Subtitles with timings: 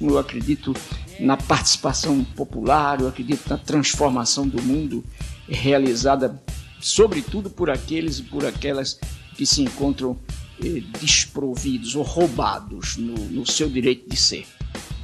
[0.00, 0.74] Eu acredito
[1.20, 5.04] na participação popular, eu acredito na transformação do mundo
[5.48, 6.42] realizada,
[6.80, 8.98] sobretudo por aqueles e por aquelas
[9.36, 10.18] que se encontram
[10.62, 14.46] eh, desprovidos ou roubados no, no seu direito de ser.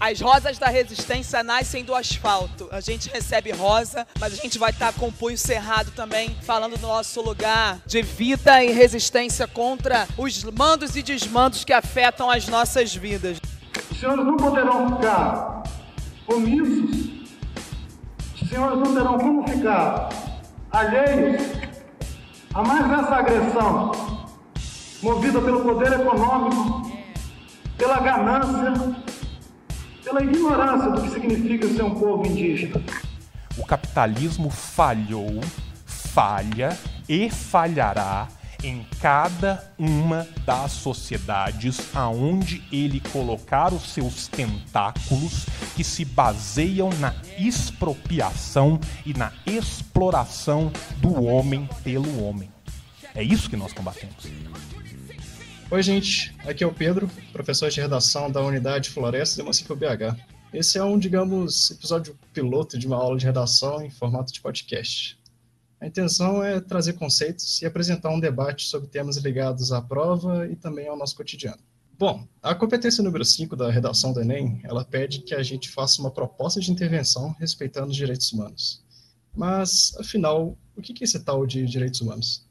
[0.01, 2.67] As rosas da resistência nascem do asfalto.
[2.73, 6.79] A gente recebe rosa, mas a gente vai estar com o punho cerrado também, falando
[6.79, 12.49] do nosso lugar de vida e resistência contra os mandos e desmandos que afetam as
[12.49, 13.39] nossas vidas.
[13.91, 15.64] Os senhores não poderão ficar
[16.27, 17.11] omissos,
[18.41, 20.08] os senhores não terão como ficar
[20.72, 21.43] alheios
[22.55, 23.93] a mais essa agressão
[25.03, 26.91] movida pelo poder econômico,
[27.77, 29.10] pela ganância
[30.11, 32.83] pela ignorância do que significa ser um povo indígena.
[33.56, 35.41] O capitalismo falhou,
[35.86, 36.77] falha
[37.09, 38.28] e falhará
[38.62, 47.14] em cada uma das sociedades aonde ele colocar os seus tentáculos que se baseiam na
[47.39, 52.50] expropriação e na exploração do homem pelo homem.
[53.14, 54.27] É isso que nós combatemos.
[55.72, 56.34] Oi, gente.
[56.40, 60.18] Aqui é o Pedro, professor de redação da Unidade Floresta de Maciço BH.
[60.52, 65.16] Esse é um, digamos, episódio piloto de uma aula de redação em formato de podcast.
[65.80, 70.56] A intenção é trazer conceitos e apresentar um debate sobre temas ligados à prova e
[70.56, 71.62] também ao nosso cotidiano.
[71.96, 76.00] Bom, a competência número 5 da redação do Enem, ela pede que a gente faça
[76.02, 78.82] uma proposta de intervenção respeitando os direitos humanos.
[79.32, 82.44] Mas, afinal, o que é esse tal de direitos humanos?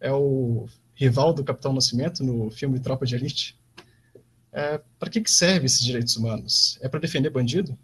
[0.00, 3.56] É o rival do Capitão Nascimento no filme Tropa de Elite.
[4.50, 6.78] É, para que, que serve esses direitos humanos?
[6.80, 7.78] É para defender bandido?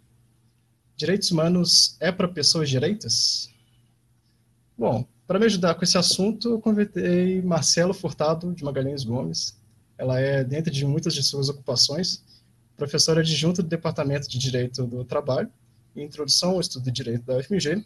[0.97, 3.49] Direitos humanos é para pessoas direitas?
[4.75, 9.55] Bom, para me ajudar com esse assunto, eu convidei Marcelo Furtado de Magalhães Gomes.
[9.97, 12.23] Ela é, dentro de muitas de suas ocupações,
[12.75, 15.51] professora adjunta do Departamento de Direito do Trabalho
[15.95, 17.85] e Introdução ao Estudo de Direito da UFMG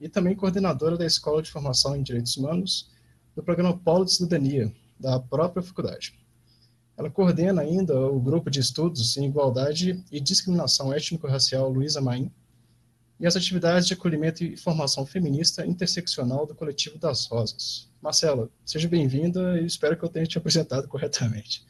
[0.00, 2.89] e também coordenadora da Escola de Formação em Direitos Humanos
[3.34, 6.18] do programa Polo de Cidadania, da própria faculdade.
[6.96, 12.30] Ela coordena ainda o grupo de estudos em igualdade e discriminação étnico-racial Luísa Maim
[13.18, 17.90] e as atividades de acolhimento e formação feminista interseccional do Coletivo das Rosas.
[18.02, 21.66] Marcela, seja bem-vinda e espero que eu tenha te apresentado corretamente.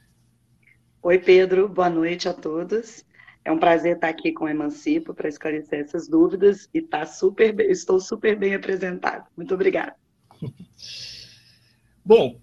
[1.03, 3.05] Oi, Pedro, boa noite a todos.
[3.45, 7.59] É um prazer estar aqui com o Emancipo para esclarecer essas dúvidas e tá super,
[7.61, 9.27] estou super bem apresentado.
[9.37, 9.95] Muito obrigada.
[12.05, 12.37] Bom,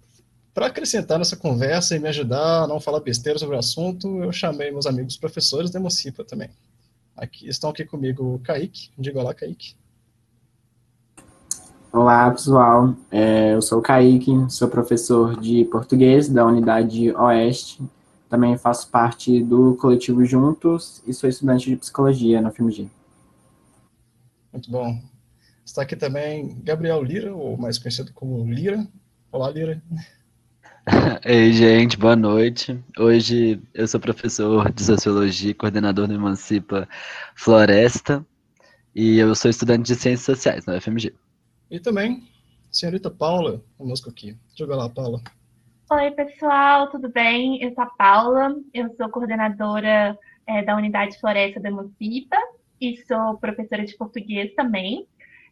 [0.54, 4.32] para acrescentar nessa conversa e me ajudar a não falar besteira sobre o assunto, eu
[4.32, 6.50] chamei meus amigos professores da Emocipa também.
[7.16, 8.90] Aqui, estão aqui comigo o Kaique.
[8.98, 9.74] Diga olá, Kaique.
[11.92, 12.94] Olá, pessoal.
[13.10, 17.82] É, eu sou o Kaique, sou professor de português da Unidade Oeste.
[18.28, 22.88] Também faço parte do coletivo Juntos e sou estudante de psicologia na FMG.
[24.52, 25.00] Muito bom.
[25.64, 28.86] Está aqui também Gabriel Lira, ou mais conhecido como Lira.
[29.30, 29.82] Olá, Lira.
[31.22, 32.82] Ei, gente, boa noite.
[32.98, 36.88] Hoje eu sou professor de Sociologia e coordenador do Emancipa
[37.34, 38.26] Floresta,
[38.94, 41.14] e eu sou estudante de Ciências Sociais na UFMG.
[41.70, 42.26] E também,
[42.72, 44.34] senhorita Paula, conosco aqui.
[44.56, 45.20] Diga lá, Paula.
[45.90, 47.62] Oi, pessoal, tudo bem?
[47.62, 52.38] Eu sou a Paula, eu sou coordenadora é, da Unidade Floresta do Emancipa
[52.80, 55.06] e sou professora de português também.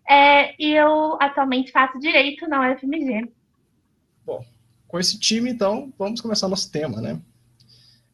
[0.08, 3.31] É, e eu atualmente faço Direito na UFMG.
[4.26, 4.44] Bom,
[4.88, 7.22] com esse time, então, vamos começar nosso tema, né?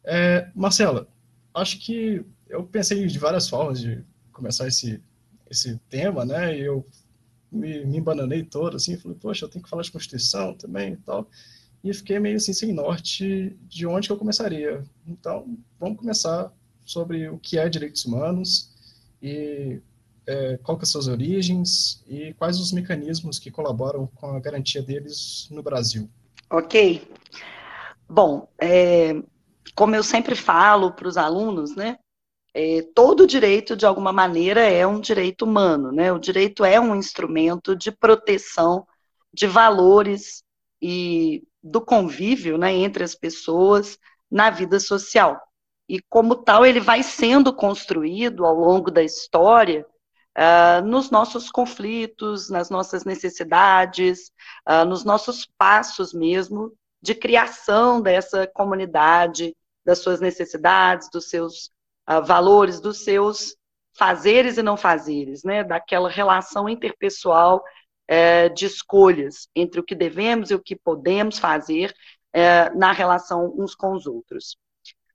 [0.04, 1.08] É, Marcela,
[1.54, 5.02] acho que eu pensei de várias formas de começar esse,
[5.50, 6.54] esse tema, né?
[6.54, 6.84] E eu
[7.50, 10.96] me, me embananei todo, assim, falei, poxa, eu tenho que falar de Constituição também e
[10.98, 11.26] tal.
[11.82, 14.84] E fiquei meio assim, sem norte de onde que eu começaria.
[15.06, 16.52] Então, vamos começar
[16.84, 18.70] sobre o que é direitos humanos
[19.22, 19.80] e
[20.26, 24.82] é, qual que são suas origens e quais os mecanismos que colaboram com a garantia
[24.82, 26.08] deles no Brasil.
[26.50, 27.02] Ok.
[28.08, 29.14] Bom, é,
[29.74, 31.98] como eu sempre falo para os alunos, né,
[32.54, 36.12] é, todo direito, de alguma maneira, é um direito humano, né?
[36.12, 38.86] O direito é um instrumento de proteção
[39.32, 40.44] de valores
[40.80, 43.98] e do convívio né, entre as pessoas
[44.30, 45.40] na vida social.
[45.88, 49.86] E, como tal, ele vai sendo construído ao longo da história
[50.36, 54.30] uh, nos nossos conflitos, nas nossas necessidades,
[54.68, 61.70] uh, nos nossos passos mesmo de criação dessa comunidade, das suas necessidades, dos seus
[62.08, 63.56] uh, valores, dos seus
[63.94, 65.62] fazeres e não fazeres, né?
[65.64, 67.62] daquela relação interpessoal
[68.10, 71.94] uh, de escolhas entre o que devemos e o que podemos fazer
[72.32, 74.56] é, na relação uns com os outros.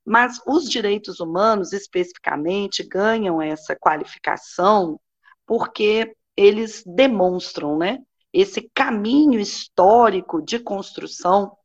[0.05, 4.99] Mas os direitos humanos, especificamente, ganham essa qualificação
[5.47, 7.99] porque eles demonstram né,
[8.31, 11.57] esse caminho histórico de construção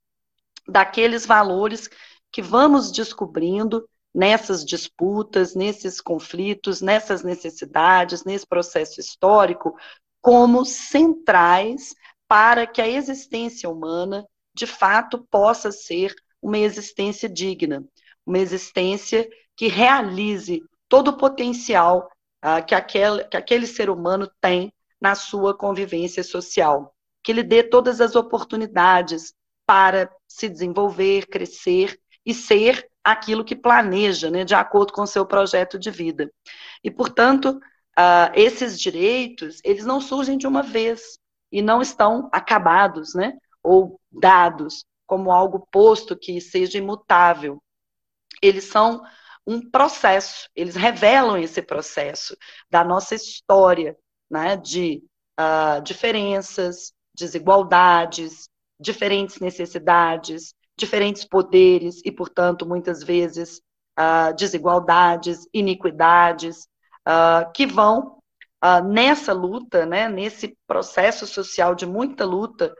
[0.66, 1.90] daqueles valores
[2.30, 9.76] que vamos descobrindo nessas disputas, nesses conflitos, nessas necessidades, nesse processo histórico,
[10.20, 11.94] como centrais
[12.28, 14.24] para que a existência humana,
[14.54, 17.84] de fato, possa ser uma existência digna,
[18.24, 22.08] uma existência que realize todo o potencial
[22.44, 27.62] uh, que, aquele, que aquele ser humano tem na sua convivência social, que lhe dê
[27.62, 29.34] todas as oportunidades
[29.66, 35.26] para se desenvolver, crescer e ser aquilo que planeja, né, de acordo com o seu
[35.26, 36.30] projeto de vida.
[36.84, 37.60] E, portanto,
[37.98, 41.18] uh, esses direitos, eles não surgem de uma vez
[41.50, 47.62] e não estão acabados, né, ou dados como algo posto que seja imutável.
[48.40, 49.02] Eles são
[49.46, 52.36] um processo, eles revelam esse processo
[52.70, 53.96] da nossa história,
[54.30, 55.02] né, de
[55.38, 58.48] uh, diferenças, desigualdades,
[58.80, 63.60] diferentes necessidades, diferentes poderes e, portanto, muitas vezes
[63.98, 66.66] uh, desigualdades, iniquidades,
[67.08, 68.18] uh, que vão
[68.84, 72.72] nessa luta, né, nesse processo social de muita luta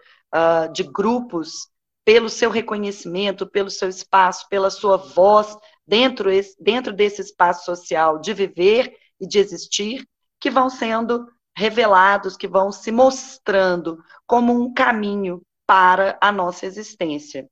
[0.72, 1.68] de grupos
[2.04, 5.56] pelo seu reconhecimento, pelo seu espaço, pela sua voz
[5.86, 6.30] dentro,
[6.60, 10.06] dentro desse espaço social de viver e de existir,
[10.40, 11.26] que vão sendo
[11.56, 17.48] revelados, que vão se mostrando como um caminho para a nossa existência.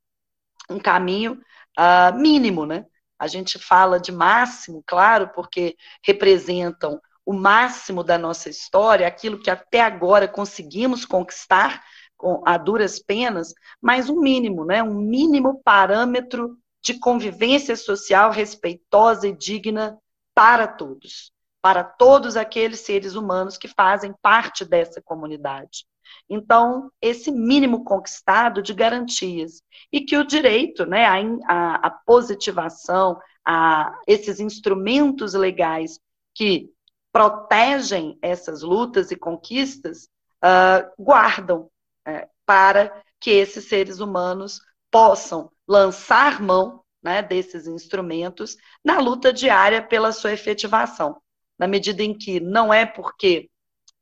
[0.69, 1.41] Um caminho
[1.79, 2.85] uh, mínimo, né?
[3.19, 9.50] A gente fala de máximo, claro, porque representam o máximo da nossa história, aquilo que
[9.50, 11.83] até agora conseguimos conquistar
[12.17, 14.83] com, a duras penas, mas um mínimo, né?
[14.83, 19.99] Um mínimo parâmetro de convivência social respeitosa e digna
[20.35, 21.32] para todos
[21.62, 25.85] para todos aqueles seres humanos que fazem parte dessa comunidade.
[26.29, 29.62] Então, esse mínimo conquistado de garantias
[29.93, 36.00] e que o direito, né, a, a, positivação, a esses instrumentos legais
[36.35, 36.71] que
[37.12, 40.09] protegem essas lutas e conquistas,
[40.43, 41.69] uh, guardam
[42.09, 49.82] uh, para que esses seres humanos possam lançar mão né, desses instrumentos na luta diária
[49.82, 51.20] pela sua efetivação
[51.60, 53.50] na medida em que não é porque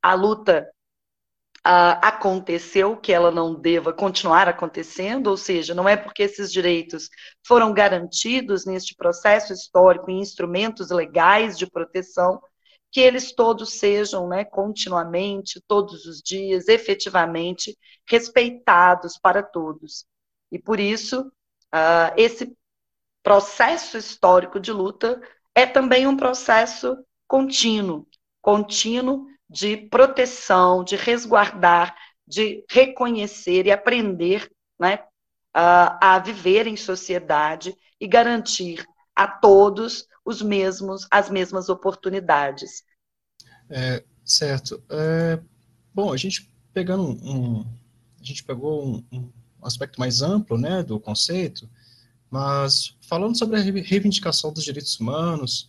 [0.01, 0.65] a luta
[1.67, 7.09] uh, aconteceu que ela não deva continuar acontecendo, ou seja, não é porque esses direitos
[7.45, 12.41] foram garantidos neste processo histórico em instrumentos legais de proteção
[12.93, 17.77] que eles todos sejam, né, continuamente, todos os dias, efetivamente
[18.09, 20.07] respeitados para todos.
[20.51, 21.21] E por isso,
[21.75, 22.57] uh, esse
[23.23, 25.21] processo histórico de luta
[25.55, 26.97] é também um processo
[27.27, 28.07] contínuo,
[28.41, 31.95] contínuo de proteção, de resguardar,
[32.27, 35.05] de reconhecer e aprender né,
[35.53, 38.85] a, a viver em sociedade e garantir
[39.15, 42.85] a todos os mesmos, as mesmas oportunidades.
[43.69, 44.83] É, certo.
[44.91, 45.41] É,
[45.93, 47.61] bom, a gente pegando um,
[48.21, 49.33] a gente pegou um, um,
[49.63, 51.69] aspecto mais amplo, né, do conceito,
[52.31, 55.69] mas falando sobre a reivindicação dos direitos humanos,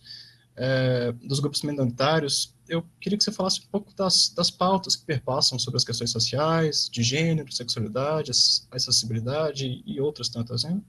[0.56, 5.04] é, dos grupos minoritários, eu queria que você falasse um pouco das, das pautas que
[5.04, 8.30] perpassam sobre as questões sociais, de gênero, sexualidade,
[8.70, 10.80] acessibilidade e outras tantas, né?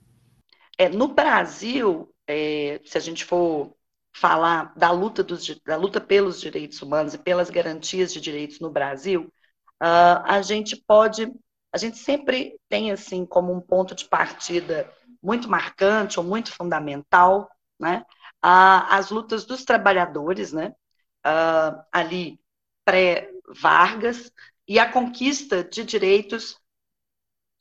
[0.78, 3.76] É, no Brasil, é, se a gente for
[4.14, 8.70] falar da luta, dos, da luta pelos direitos humanos e pelas garantias de direitos no
[8.70, 9.32] Brasil,
[9.82, 11.32] uh, a gente pode,
[11.72, 17.50] a gente sempre tem assim como um ponto de partida muito marcante ou muito fundamental,
[17.80, 18.06] né?
[18.42, 20.74] as lutas dos trabalhadores, né?
[21.26, 22.40] Uh, ali
[22.84, 24.32] pré-Vargas,
[24.68, 26.60] e a conquista de direitos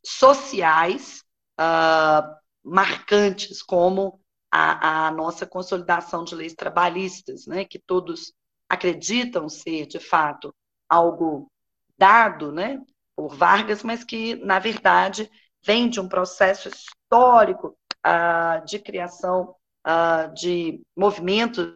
[0.04, 1.22] sociais
[1.58, 7.64] uh, marcantes, como a, a, nossa consolidação de leis trabalhistas, né?
[7.64, 8.32] Que todos
[8.68, 10.54] acreditam ser, de fato,
[10.88, 11.50] algo
[11.98, 12.80] dado, né?
[13.20, 15.30] Por Vargas, mas que, na verdade,
[15.62, 19.54] vem de um processo histórico uh, de criação
[19.86, 21.74] uh, de movimentos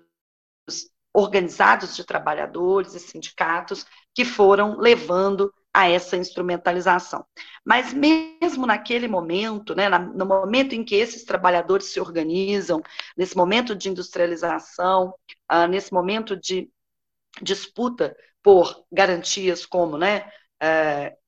[1.13, 3.85] organizados de trabalhadores e sindicatos
[4.15, 7.27] que foram levando a essa instrumentalização.
[7.63, 12.83] Mas mesmo naquele momento, né, no momento em que esses trabalhadores se organizam,
[13.15, 15.15] nesse momento de industrialização,
[15.53, 16.71] uh, nesse momento de
[17.43, 20.31] disputa por garantias como né,
[20.63, 21.24] uh,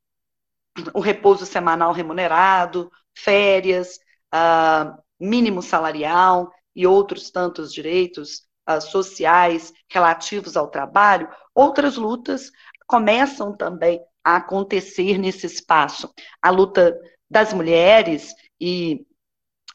[0.95, 3.99] o repouso semanal remunerado, férias,
[4.35, 12.51] uh, mínimo salarial e outros tantos direitos uh, sociais relativos ao trabalho, outras lutas
[12.87, 16.13] começam também a acontecer nesse espaço.
[16.43, 16.99] A luta
[17.31, 19.07] das mulheres e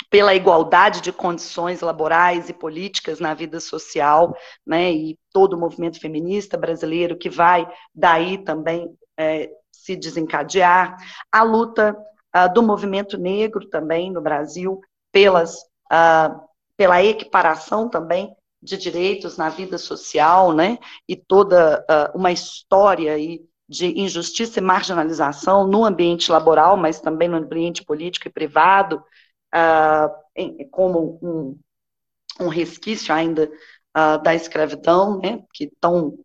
[0.09, 5.99] pela igualdade de condições laborais e políticas na vida social, né, e todo o movimento
[6.01, 7.65] feminista brasileiro que vai
[7.95, 9.49] daí também é,
[9.81, 10.95] se desencadear,
[11.31, 11.97] a luta
[12.35, 14.79] uh, do movimento negro também no Brasil
[15.11, 15.57] pelas,
[15.91, 16.39] uh,
[16.77, 23.43] pela equiparação também de direitos na vida social, né, e toda uh, uma história aí
[23.67, 29.01] de injustiça e marginalização no ambiente laboral, mas também no ambiente político e privado,
[30.35, 31.59] em, como um,
[32.45, 33.49] um, resquício ainda
[34.23, 36.17] da escravidão, né, que tão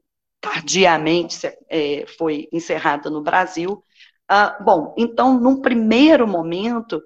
[0.53, 3.85] tardiamente é, foi encerrada no Brasil.
[4.31, 7.03] Uh, bom, então, num primeiro momento,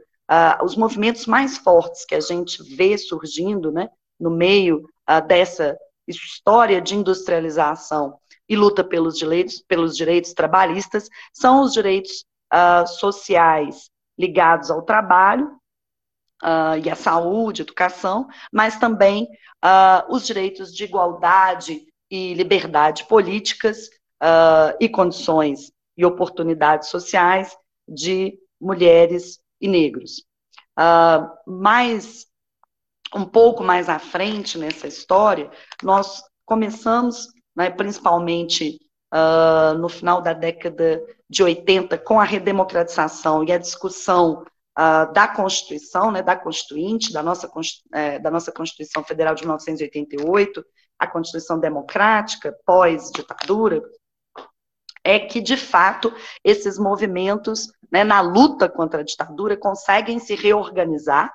[0.63, 4.89] os movimentos mais fortes que a gente vê surgindo, né, no meio
[5.27, 8.17] dessa história de industrialização
[8.49, 12.25] e luta pelos direitos, pelos direitos trabalhistas são os direitos
[12.87, 15.61] sociais ligados ao trabalho
[16.43, 19.25] uh, e à saúde, educação, mas também
[19.65, 23.89] uh, os direitos de igualdade e liberdade políticas
[24.79, 27.57] e condições e oportunidades sociais
[27.89, 30.25] de mulheres e negros.
[31.47, 32.27] mais
[33.15, 35.51] um pouco mais à frente nessa história,
[35.83, 38.79] nós começamos né, principalmente
[39.13, 44.45] uh, no final da década de 80, com a redemocratização e a discussão
[44.79, 47.51] uh, da Constituição, né, da Constituinte, da nossa,
[47.93, 50.65] é, da nossa Constituição Federal de 1988,
[51.01, 53.83] a Constituição Democrática, pós-ditadura,
[55.03, 56.15] é que, de fato,
[56.45, 61.33] esses movimentos, né, na luta contra a ditadura, conseguem se reorganizar,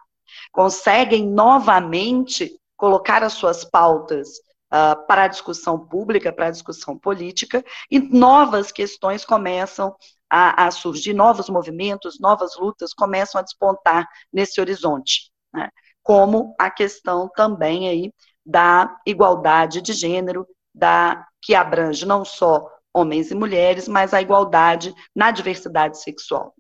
[0.51, 4.29] conseguem novamente colocar as suas pautas
[4.71, 9.95] uh, para a discussão pública, para a discussão política, e novas questões começam
[10.29, 15.69] a, a surgir, novos movimentos, novas lutas começam a despontar nesse horizonte, né?
[16.03, 18.11] como a questão também aí
[18.45, 24.93] da igualdade de gênero, da que abrange não só homens e mulheres, mas a igualdade
[25.13, 26.53] na diversidade sexual.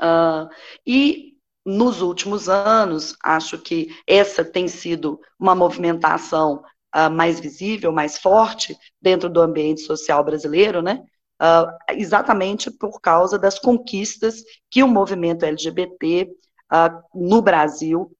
[0.00, 0.48] Uh,
[0.86, 1.34] e
[1.64, 6.62] nos últimos anos, acho que essa tem sido uma movimentação
[6.94, 11.04] uh, mais visível, mais forte dentro do ambiente social brasileiro, né?
[11.42, 16.30] Uh, exatamente por causa das conquistas que o movimento LGBT
[16.70, 18.10] ah, no Brasil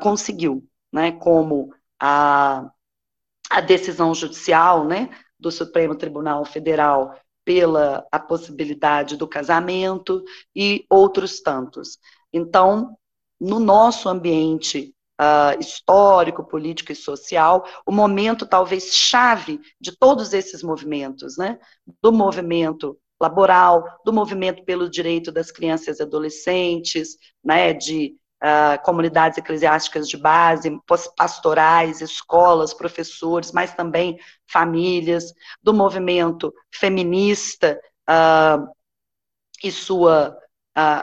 [0.00, 1.12] conseguiu, né?
[1.12, 2.70] Como a,
[3.50, 5.10] a decisão judicial, né?
[5.38, 7.14] Do Supremo Tribunal Federal
[7.44, 10.22] pela a possibilidade do casamento
[10.54, 11.98] e outros tantos.
[12.32, 12.96] Então,
[13.40, 20.62] no nosso ambiente uh, histórico, político e social, o momento talvez chave de todos esses
[20.62, 21.58] movimentos, né?
[22.02, 27.72] Do movimento laboral, do movimento pelo direito das crianças e adolescentes, né?
[27.72, 30.70] De uh, comunidades eclesiásticas de base,
[31.16, 35.32] pastorais, escolas, professores, mas também famílias,
[35.62, 38.66] do movimento feminista uh,
[39.62, 40.36] e sua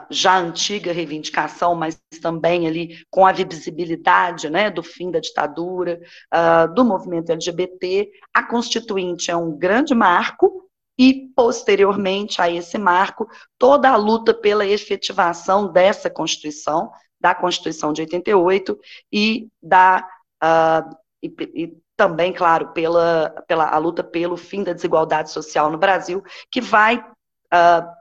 [0.09, 5.99] já antiga reivindicação, mas também ali com a visibilidade né, do fim da ditadura,
[6.33, 10.67] uh, do movimento LGBT, a Constituinte é um grande marco
[10.97, 13.27] e, posteriormente a esse marco,
[13.57, 18.79] toda a luta pela efetivação dessa Constituição, da Constituição de 88
[19.11, 20.07] e da
[20.43, 25.79] uh, e, e, também, claro, pela, pela a luta pelo fim da desigualdade social no
[25.79, 27.97] Brasil, que vai uh,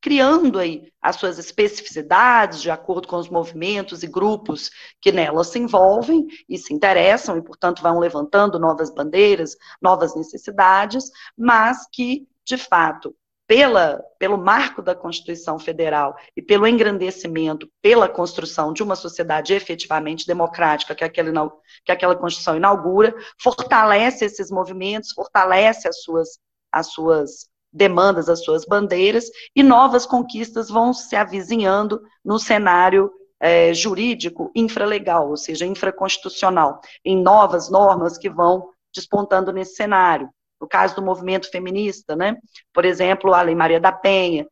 [0.00, 4.70] criando aí as suas especificidades de acordo com os movimentos e grupos
[5.00, 11.10] que nelas se envolvem e se interessam e, portanto, vão levantando novas bandeiras, novas necessidades,
[11.36, 13.14] mas que, de fato,
[13.46, 20.26] pela, pelo marco da Constituição Federal e pelo engrandecimento, pela construção de uma sociedade efetivamente
[20.26, 21.52] democrática que aquela,
[21.84, 26.38] que aquela Constituição inaugura, fortalece esses movimentos, fortalece as suas,
[26.72, 33.72] as suas demandas, as suas bandeiras, e novas conquistas vão se avizinhando no cenário é,
[33.72, 40.28] jurídico infralegal, ou seja, infraconstitucional, em novas normas que vão despontando nesse cenário.
[40.60, 42.36] No caso do movimento feminista, né?
[42.72, 44.46] por exemplo, a Lei Maria da Penha,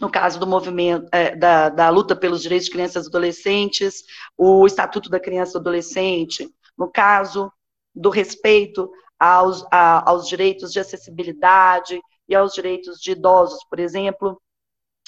[0.00, 4.04] no caso do movimento é, da, da luta pelos direitos de crianças e adolescentes,
[4.36, 7.50] o Estatuto da Criança e Adolescente, no caso
[7.94, 14.40] do respeito aos, a, aos direitos de acessibilidade, e aos direitos de idosos, por exemplo,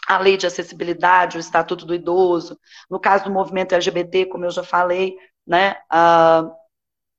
[0.09, 4.51] a lei de acessibilidade, o Estatuto do Idoso, no caso do movimento LGBT, como eu
[4.51, 5.17] já falei,
[5.47, 6.51] né, uh,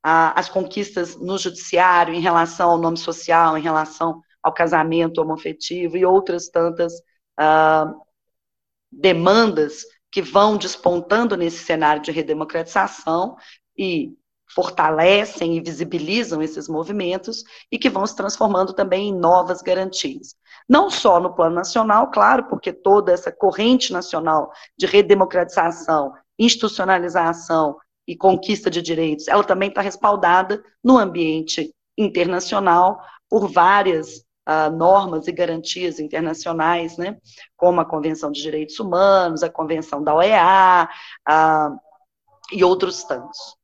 [0.04, 6.06] as conquistas no judiciário em relação ao nome social, em relação ao casamento homofetivo e
[6.06, 6.94] outras tantas
[7.40, 8.02] uh,
[8.92, 13.38] demandas que vão despontando nesse cenário de redemocratização
[13.78, 14.14] e
[14.54, 20.36] fortalecem e visibilizam esses movimentos e que vão se transformando também em novas garantias.
[20.68, 27.78] Não só no plano nacional, claro, porque toda essa corrente nacional de redemocratização, institucionalização
[28.08, 35.28] e conquista de direitos, ela também está respaldada no ambiente internacional por várias uh, normas
[35.28, 37.18] e garantias internacionais, né,
[37.56, 40.90] como a Convenção de Direitos Humanos, a Convenção da OEA
[41.30, 41.78] uh,
[42.52, 43.56] e outros tantos.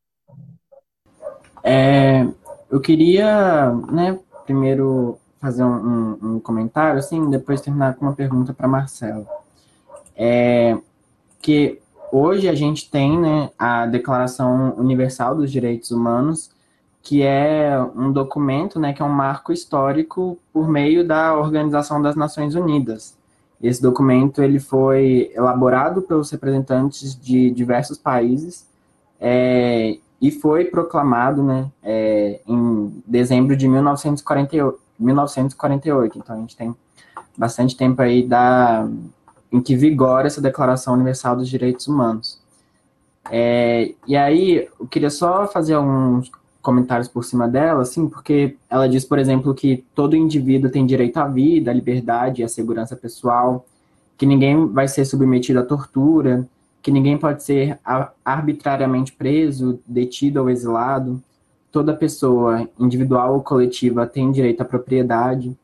[1.63, 2.25] É,
[2.69, 8.53] eu queria, né, primeiro fazer um, um, um, comentário, assim, depois terminar com uma pergunta
[8.53, 9.27] para Marcelo.
[10.15, 10.77] É,
[11.41, 11.79] que
[12.11, 16.49] hoje a gente tem, né, a Declaração Universal dos Direitos Humanos,
[17.01, 22.15] que é um documento, né, que é um marco histórico por meio da Organização das
[22.15, 23.17] Nações Unidas.
[23.61, 28.67] Esse documento ele foi elaborado pelos representantes de diversos países
[29.19, 36.17] é, e foi proclamado né, é, em dezembro de 1948, 1948.
[36.19, 36.75] Então a gente tem
[37.37, 38.87] bastante tempo aí da,
[39.51, 42.39] em que vigora essa Declaração Universal dos Direitos Humanos.
[43.29, 48.89] É, e aí, eu queria só fazer alguns comentários por cima dela, assim, porque ela
[48.89, 52.95] diz, por exemplo, que todo indivíduo tem direito à vida, à liberdade e à segurança
[52.95, 53.65] pessoal,
[54.17, 56.47] que ninguém vai ser submetido à tortura,
[56.81, 57.79] que ninguém pode ser
[58.23, 61.21] arbitrariamente preso, detido ou exilado.
[61.71, 65.55] Toda pessoa, individual ou coletiva, tem direito à propriedade.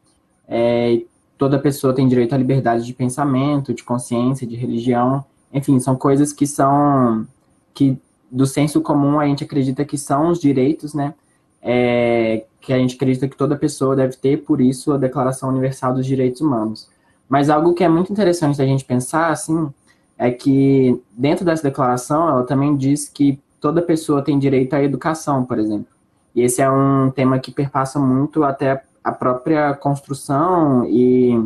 [0.48, 1.02] É,
[1.38, 5.24] toda pessoa tem direito à liberdade de pensamento, de consciência, de religião.
[5.52, 7.28] Enfim, são coisas que são
[7.74, 7.98] que
[8.32, 11.14] do senso comum a gente acredita que são os direitos, né?
[11.62, 15.94] É, que a gente acredita que toda pessoa deve ter, por isso a Declaração Universal
[15.94, 16.90] dos Direitos Humanos.
[17.30, 19.72] Mas algo que é muito interessante da gente pensar, assim,
[20.18, 25.46] é que dentro dessa declaração ela também diz que toda pessoa tem direito à educação,
[25.46, 25.88] por exemplo.
[26.36, 31.44] E esse é um tema que perpassa muito até a própria construção e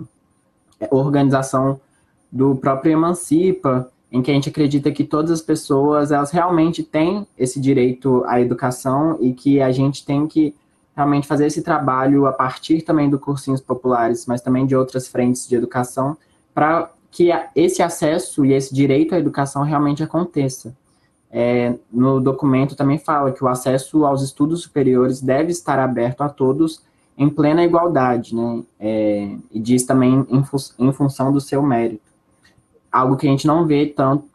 [0.91, 1.79] organização
[2.31, 7.27] do próprio Emancipa, em que a gente acredita que todas as pessoas elas realmente têm
[7.37, 10.55] esse direito à educação e que a gente tem que
[10.95, 15.47] realmente fazer esse trabalho a partir também do cursinhos populares, mas também de outras frentes
[15.47, 16.17] de educação
[16.53, 20.75] para que esse acesso e esse direito à educação realmente aconteça.
[21.29, 26.29] É, no documento também fala que o acesso aos estudos superiores deve estar aberto a
[26.29, 26.81] todos
[27.17, 28.63] em plena igualdade, né?
[28.79, 32.05] É, e diz também em, fu em, função do seu mérito.
[32.91, 34.25] Algo que a gente não vê tanto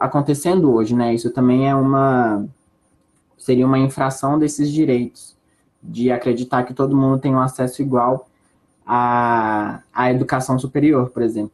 [0.00, 1.14] acontecendo hoje, né?
[1.14, 2.44] Isso também é uma
[3.38, 5.36] seria uma infração desses direitos
[5.82, 8.26] de acreditar que todo mundo tem um acesso igual
[8.86, 11.52] à, à educação superior, por exemplo.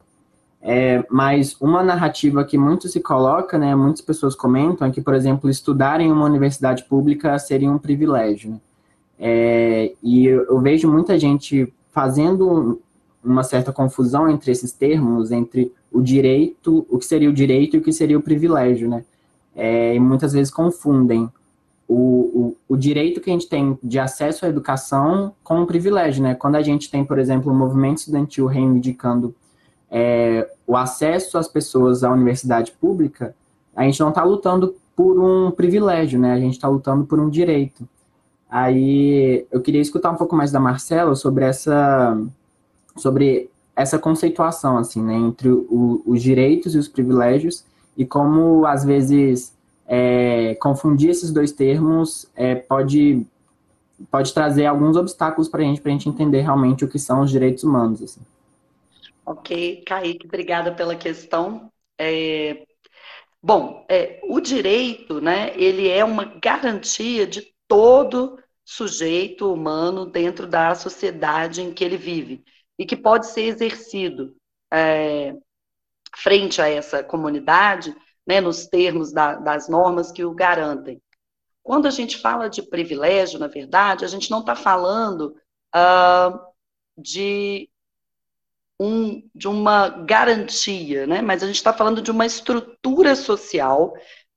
[0.62, 5.14] É, mas uma narrativa que muito se coloca, né, muitas pessoas comentam, é que, por
[5.14, 8.52] exemplo, estudar em uma universidade pública seria um privilégio.
[8.52, 8.60] Né?
[9.22, 12.80] É, e eu, vejo muita gente fazendo
[13.22, 17.80] uma certa confusão entre esses termos, entre o direito, o que seria o direito e
[17.80, 19.04] o que seria o privilégio, né?
[19.54, 21.28] É, e muitas vezes confundem
[21.86, 26.22] o, o, o, direito que a gente tem de acesso à educação com o privilégio,
[26.22, 26.34] né?
[26.34, 29.34] Quando a gente tem, por exemplo, o movimento estudantil reivindicando
[29.90, 33.34] é, o acesso às pessoas à universidade pública,
[33.76, 36.32] a gente não está lutando por um privilégio, né?
[36.32, 37.86] A gente está lutando por um direito.
[38.50, 42.20] Aí eu queria escutar um pouco mais da Marcela sobre essa
[42.96, 47.64] sobre essa conceituação assim, né, entre o, os direitos e os privilégios
[47.96, 49.54] e como às vezes
[49.86, 53.24] é, confundir esses dois termos é, pode
[54.10, 57.20] pode trazer alguns obstáculos para a gente para a gente entender realmente o que são
[57.20, 58.02] os direitos humanos.
[58.02, 58.20] Assim.
[59.24, 61.70] Ok, Kaique, obrigada pela questão.
[61.98, 62.64] É,
[63.42, 70.74] bom, é, o direito, né, ele é uma garantia de todo sujeito humano dentro da
[70.74, 72.44] sociedade em que ele vive
[72.76, 74.36] e que pode ser exercido
[74.72, 75.32] é,
[76.16, 77.94] frente a essa comunidade,
[78.26, 81.00] né, nos termos da, das normas que o garantem.
[81.62, 85.36] Quando a gente fala de privilégio, na verdade, a gente não está falando
[85.76, 86.40] uh,
[86.98, 87.70] de
[88.80, 91.22] um, de uma garantia, né?
[91.22, 93.92] mas a gente está falando de uma estrutura social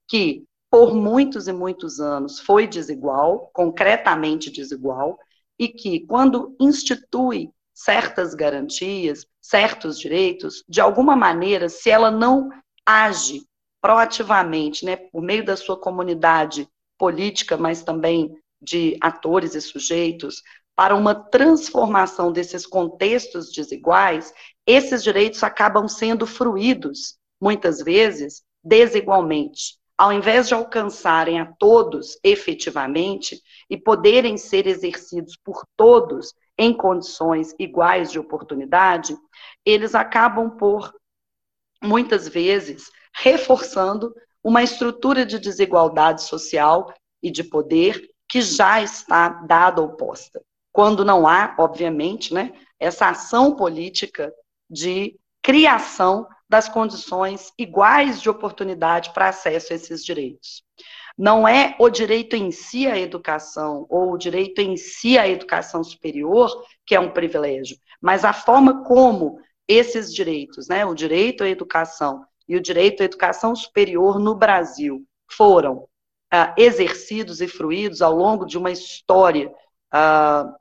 [0.07, 5.19] que, por muitos e muitos anos, foi desigual, concretamente desigual,
[5.59, 12.49] e que, quando institui certas garantias, certos direitos, de alguma maneira, se ela não
[12.83, 13.45] age
[13.79, 20.41] proativamente, né, por meio da sua comunidade política, mas também de atores e sujeitos,
[20.75, 24.33] para uma transformação desses contextos desiguais,
[24.65, 29.82] esses direitos acabam sendo fruídos, muitas vezes, desigualmente.
[29.97, 37.53] Ao invés de alcançarem a todos efetivamente e poderem ser exercidos por todos em condições
[37.59, 39.15] iguais de oportunidade,
[39.65, 40.93] eles acabam por,
[41.81, 49.81] muitas vezes, reforçando uma estrutura de desigualdade social e de poder que já está dada
[49.81, 50.41] ou posta.
[50.71, 54.33] Quando não há, obviamente, né, essa ação política
[54.69, 60.63] de criação das condições iguais de oportunidade para acesso a esses direitos.
[61.17, 65.83] Não é o direito em si à educação ou o direito em si à educação
[65.83, 66.51] superior
[66.85, 72.23] que é um privilégio, mas a forma como esses direitos, né, o direito à educação
[72.47, 75.87] e o direito à educação superior no Brasil foram
[76.31, 79.51] ah, exercidos e fruídos ao longo de uma história
[79.91, 80.53] ah,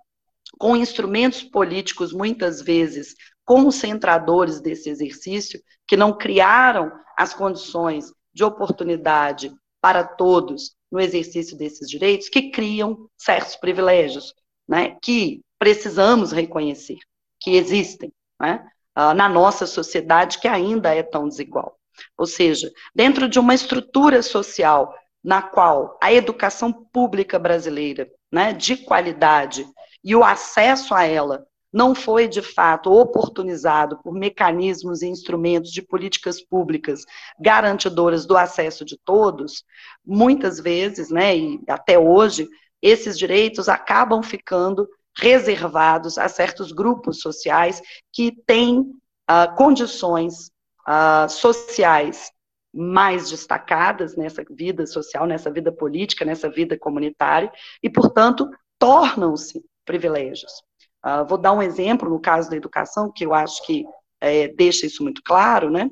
[0.58, 9.52] com instrumentos políticos, muitas vezes, concentradores desse exercício, que não criaram as condições de oportunidade
[9.80, 14.34] para todos no exercício desses direitos, que criam certos privilégios,
[14.68, 16.98] né, que precisamos reconhecer
[17.42, 21.76] que existem né, ah, na nossa sociedade que ainda é tão desigual.
[22.16, 28.76] Ou seja, dentro de uma estrutura social na qual a educação pública brasileira, né, de
[28.76, 29.66] qualidade,
[30.02, 35.80] e o acesso a ela não foi de fato oportunizado por mecanismos e instrumentos de
[35.80, 37.04] políticas públicas
[37.40, 39.64] garantidoras do acesso de todos,
[40.04, 42.46] muitas vezes, né, e até hoje,
[42.82, 47.80] esses direitos acabam ficando reservados a certos grupos sociais
[48.12, 50.50] que têm uh, condições
[50.88, 52.30] uh, sociais
[52.72, 60.62] mais destacadas nessa vida social, nessa vida política, nessa vida comunitária, e, portanto, tornam-se privilégios.
[61.04, 63.84] Uh, vou dar um exemplo no caso da educação, que eu acho que
[64.20, 65.90] é, deixa isso muito claro, né?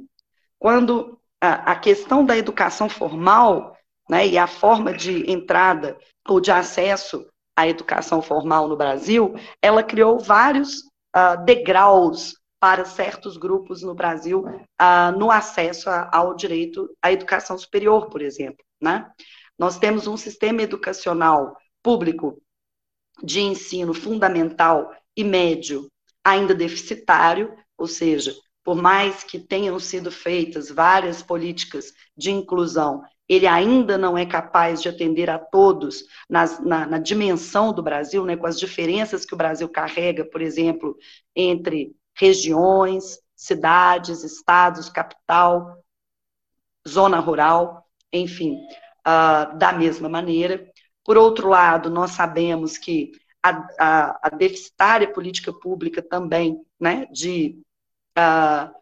[0.58, 3.76] Quando a, a questão da educação formal
[4.08, 9.82] né, e a forma de entrada ou de acesso à educação formal no Brasil, ela
[9.82, 10.80] criou vários
[11.16, 17.56] uh, degraus para certos grupos no Brasil uh, no acesso a, ao direito à educação
[17.56, 18.64] superior, por exemplo.
[18.80, 19.10] Né?
[19.58, 22.40] Nós temos um sistema educacional público
[23.22, 25.90] de ensino fundamental e médio
[26.24, 33.46] ainda deficitário, ou seja, por mais que tenham sido feitas várias políticas de inclusão, ele
[33.46, 38.36] ainda não é capaz de atender a todos nas, na, na, dimensão do Brasil, né,
[38.36, 40.96] com as diferenças que o Brasil carrega, por exemplo,
[41.34, 45.82] entre regiões, cidades, estados, capital,
[46.86, 48.56] zona rural, enfim,
[49.06, 50.68] uh, da mesma maneira.
[51.04, 57.60] Por outro lado, nós sabemos que a, a, a deficitária política pública também, né, de
[58.18, 58.74] uh,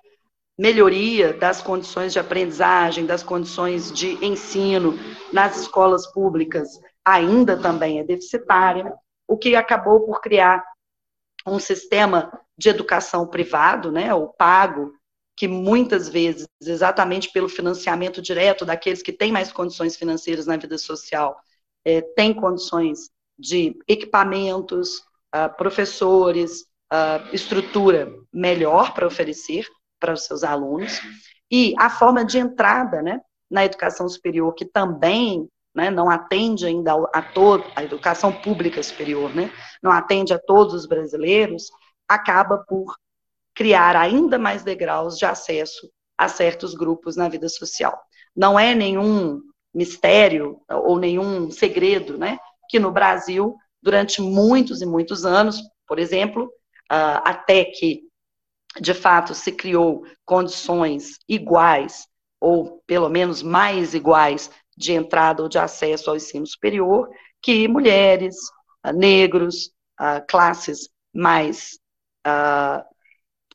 [0.59, 4.95] melhoria das condições de aprendizagem, das condições de ensino
[5.33, 8.93] nas escolas públicas, ainda também é deficitária,
[9.27, 10.65] o que acabou por criar
[11.47, 14.93] um sistema de educação privado, né, o pago,
[15.37, 20.77] que muitas vezes, exatamente pelo financiamento direto daqueles que têm mais condições financeiras na vida
[20.77, 21.41] social,
[21.85, 24.99] é, tem condições de equipamentos,
[25.35, 29.67] uh, professores, uh, estrutura melhor para oferecer
[30.01, 31.01] para os seus alunos,
[31.51, 33.21] e a forma de entrada né,
[33.51, 39.35] na educação superior, que também né, não atende ainda a toda a educação pública superior,
[39.35, 39.51] né,
[39.83, 41.71] não atende a todos os brasileiros,
[42.09, 42.97] acaba por
[43.55, 47.99] criar ainda mais degraus de acesso a certos grupos na vida social.
[48.35, 49.41] Não é nenhum
[49.75, 52.39] mistério ou nenhum segredo, né?
[52.69, 56.51] Que no Brasil, durante muitos e muitos anos, por exemplo,
[56.89, 58.03] até que
[58.81, 62.07] de fato se criou condições iguais
[62.41, 67.09] ou pelo menos mais iguais de entrada ou de acesso ao ensino superior,
[67.43, 68.37] que mulheres,
[68.95, 69.73] negros,
[70.29, 71.79] classes mais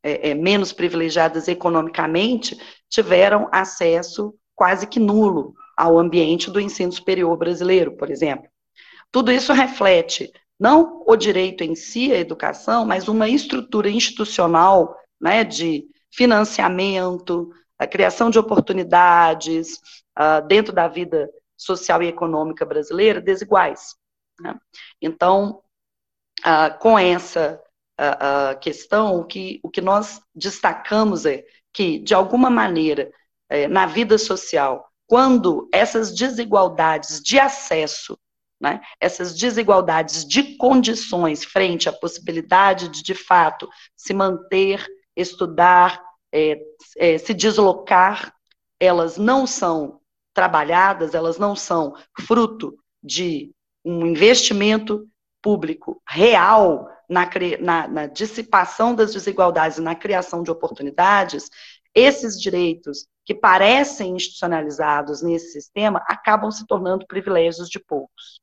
[0.06, 2.58] é, é, menos privilegiadas economicamente
[2.90, 8.46] tiveram acesso quase que nulo ao ambiente do ensino superior brasileiro, por exemplo.
[9.14, 15.44] Tudo isso reflete não o direito em si à educação, mas uma estrutura institucional né,
[15.44, 19.78] de financiamento, a criação de oportunidades
[20.18, 23.96] uh, dentro da vida social e econômica brasileira desiguais.
[24.40, 24.56] Né?
[25.00, 25.62] Então,
[26.40, 27.62] uh, com essa
[27.96, 33.12] a, a questão, o que, o que nós destacamos é que, de alguma maneira,
[33.48, 38.18] é, na vida social, quando essas desigualdades de acesso,
[38.64, 46.58] né, essas desigualdades de condições frente à possibilidade de, de fato, se manter, estudar, é,
[46.98, 48.34] é, se deslocar,
[48.80, 50.00] elas não são
[50.34, 53.52] trabalhadas, elas não são fruto de
[53.84, 55.06] um investimento
[55.42, 61.50] público real na, na, na dissipação das desigualdades e na criação de oportunidades,
[61.94, 68.43] esses direitos que parecem institucionalizados nesse sistema acabam se tornando privilégios de poucos.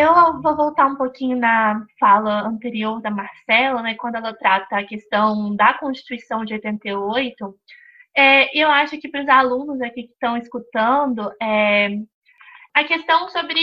[0.00, 4.86] Eu vou voltar um pouquinho na fala anterior da Marcela, né, quando ela trata a
[4.86, 7.54] questão da Constituição de 88.
[8.16, 11.90] É, eu acho que para os alunos aqui que estão escutando, é,
[12.74, 13.60] a questão sobre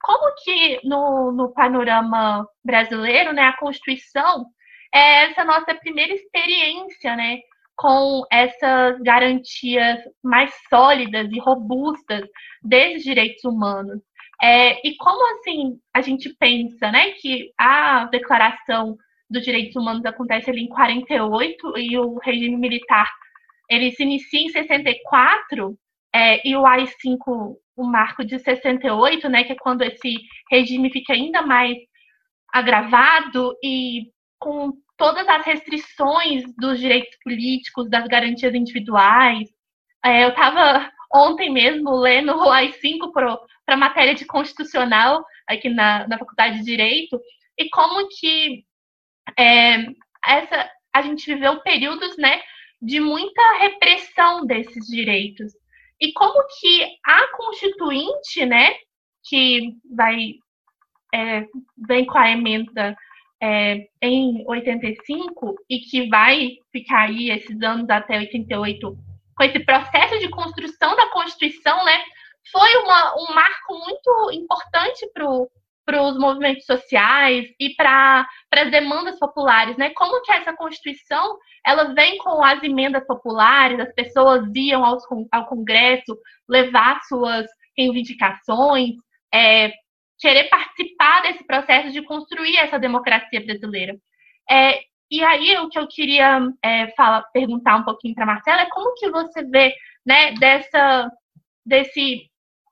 [0.00, 4.46] como que no, no panorama brasileiro, né, a Constituição
[4.94, 7.38] é essa nossa primeira experiência, né,
[7.76, 12.28] com essas garantias mais sólidas e robustas
[12.62, 14.00] desses direitos humanos.
[14.42, 18.96] É, e como assim a gente pensa, né, que a Declaração
[19.28, 23.08] dos Direitos Humanos acontece ali em 48 e o regime militar
[23.68, 25.78] ele se inicia em 64
[26.12, 30.14] é, e o AI-5 o marco de 68, né, que é quando esse
[30.50, 31.76] regime fica ainda mais
[32.52, 39.48] agravado e com todas as restrições dos direitos políticos, das garantias individuais.
[40.04, 43.12] É, eu estava ontem mesmo lendo o AI-5
[43.66, 47.20] para matéria de constitucional aqui na, na Faculdade de Direito,
[47.58, 48.64] e como que
[49.38, 49.86] é,
[50.24, 52.40] essa, a gente viveu períodos né,
[52.80, 55.52] de muita repressão desses direitos.
[56.00, 58.74] E como que a Constituinte, né,
[59.24, 60.34] que vai
[61.12, 61.44] é,
[61.88, 62.96] vem com a emenda
[63.42, 68.96] é, em 85 e que vai ficar aí esses anos até 88
[69.40, 72.04] com esse processo de construção da Constituição, né,
[72.52, 79.78] foi uma, um marco muito importante para os movimentos sociais e para as demandas populares,
[79.78, 79.90] né?
[79.90, 85.46] Como que essa Constituição ela vem com as emendas populares, as pessoas iam aos, ao
[85.46, 88.90] Congresso levar suas reivindicações,
[89.32, 89.72] é,
[90.18, 93.96] querer participar desse processo de construir essa democracia brasileira.
[94.50, 96.92] É, e aí o que eu queria é,
[97.32, 99.74] perguntar um pouquinho para Marcela é como que você vê,
[100.06, 101.10] né, dessa,
[101.66, 102.30] desse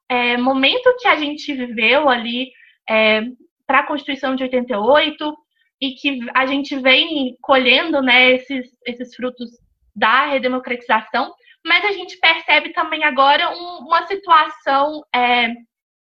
[0.09, 2.51] é, momento que a gente viveu ali
[2.89, 3.23] é,
[3.67, 5.37] para a Constituição de 88
[5.81, 9.51] e que a gente vem colhendo, né, esses, esses frutos
[9.95, 15.55] da redemocratização, mas a gente percebe também agora um, uma situação é,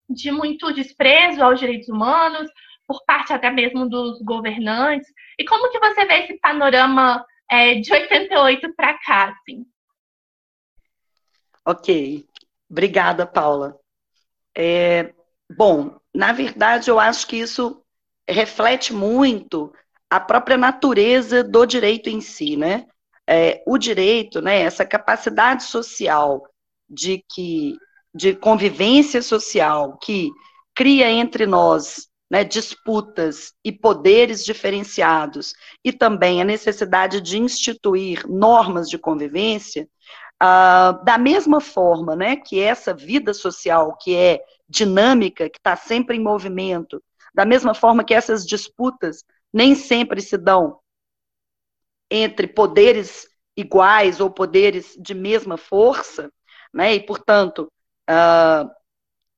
[0.10, 2.50] de muito desprezo aos direitos humanos,
[2.90, 5.08] por parte até mesmo dos governantes.
[5.38, 9.64] E como que você vê esse panorama é, de 88 para cá, assim?
[11.64, 12.26] Ok,
[12.68, 13.78] obrigada, Paula.
[14.58, 15.14] É,
[15.56, 17.80] bom, na verdade, eu acho que isso
[18.28, 19.72] reflete muito
[20.10, 22.88] a própria natureza do direito em si, né?
[23.28, 26.44] É, o direito, né, essa capacidade social
[26.90, 27.78] de que
[28.12, 30.32] de convivência social que
[30.74, 38.88] cria entre nós né, disputas e poderes diferenciados, e também a necessidade de instituir normas
[38.88, 39.90] de convivência,
[40.42, 46.18] uh, da mesma forma né, que essa vida social que é dinâmica, que está sempre
[46.18, 47.02] em movimento,
[47.34, 50.80] da mesma forma que essas disputas nem sempre se dão
[52.12, 56.32] entre poderes iguais ou poderes de mesma força,
[56.74, 57.72] né, e, portanto,
[58.10, 58.70] uh,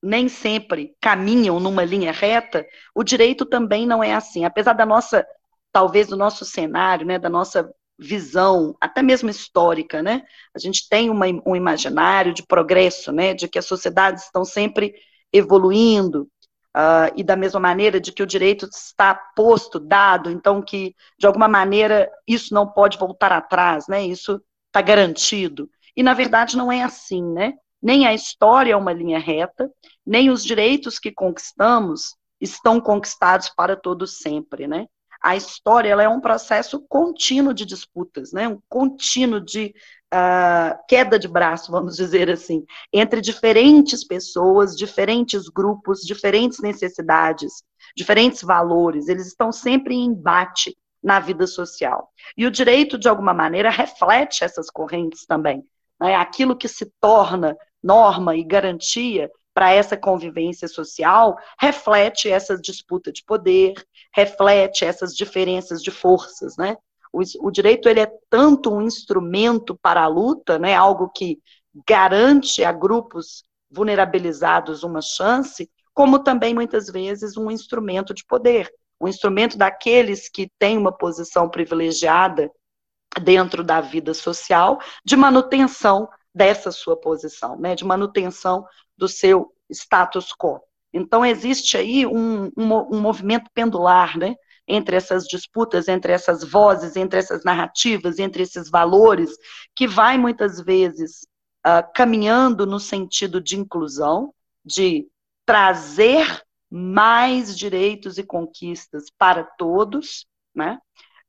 [0.02, 4.46] nem sempre caminham numa linha reta, o direito também não é assim.
[4.46, 5.26] Apesar da nossa,
[5.72, 10.24] talvez do nosso cenário, né, da nossa visão, até mesmo histórica, né,
[10.56, 14.94] a gente tem uma, um imaginário de progresso, né, de que as sociedades estão sempre
[15.32, 16.28] evoluindo,
[16.76, 21.28] uh, e da mesma maneira de que o direito está posto, dado, então que, de
[21.28, 25.70] alguma maneira, isso não pode voltar atrás, né, isso está garantido.
[25.96, 27.54] E, na verdade, não é assim, né?
[27.82, 29.70] Nem a história é uma linha reta,
[30.06, 34.88] nem os direitos que conquistamos estão conquistados para todos sempre, né?
[35.22, 38.48] A história ela é um processo contínuo de disputas, né?
[38.48, 39.74] Um contínuo de
[40.12, 47.64] uh, queda de braço, vamos dizer assim, entre diferentes pessoas, diferentes grupos, diferentes necessidades,
[47.96, 49.08] diferentes valores.
[49.08, 52.10] Eles estão sempre em embate na vida social.
[52.36, 55.64] E o direito, de alguma maneira, reflete essas correntes também.
[56.00, 56.16] Né?
[56.16, 63.24] Aquilo que se torna norma e garantia para essa convivência social reflete essa disputa de
[63.24, 63.74] poder,
[64.14, 66.78] reflete essas diferenças de forças, né?
[67.12, 70.74] O, o, direito ele é tanto um instrumento para a luta, né?
[70.74, 71.40] Algo que
[71.86, 79.08] garante a grupos vulnerabilizados uma chance, como também muitas vezes um instrumento de poder, um
[79.08, 82.50] instrumento daqueles que têm uma posição privilegiada
[83.22, 88.66] dentro da vida social, de manutenção dessa sua posição, né, de manutenção
[88.98, 90.62] do seu status quo.
[90.94, 94.36] Então, existe aí um, um, um movimento pendular, né,
[94.68, 99.32] entre essas disputas, entre essas vozes, entre essas narrativas, entre esses valores,
[99.76, 101.28] que vai muitas vezes
[101.66, 105.08] uh, caminhando no sentido de inclusão, de
[105.46, 110.80] trazer mais direitos e conquistas para todos, né?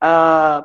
[0.02, 0.64] Uh,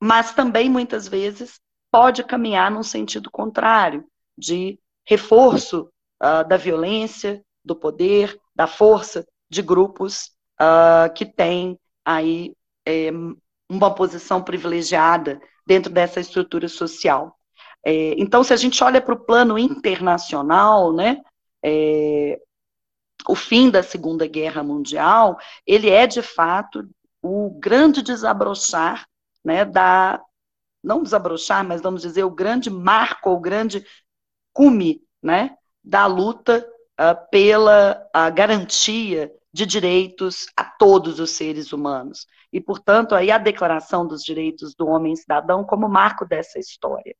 [0.00, 4.04] mas também muitas vezes pode caminhar num sentido contrário,
[4.36, 5.90] de reforço
[6.22, 12.54] uh, da violência, do poder, da força de grupos uh, que têm aí
[12.86, 13.10] é,
[13.68, 17.36] uma posição privilegiada dentro dessa estrutura social.
[17.84, 21.20] É, então, se a gente olha para o plano internacional, né,
[21.62, 22.38] é,
[23.28, 26.88] o fim da Segunda Guerra Mundial, ele é de fato
[27.22, 29.06] o grande desabrochar,
[29.44, 30.20] né, da
[30.82, 33.84] não desabrochar, mas vamos dizer o grande marco, o grande
[34.52, 36.66] cume, né, da luta
[37.00, 42.26] uh, pela uh, garantia de direitos a todos os seres humanos.
[42.52, 47.14] E, portanto, aí a Declaração dos Direitos do Homem e Cidadão como marco dessa história.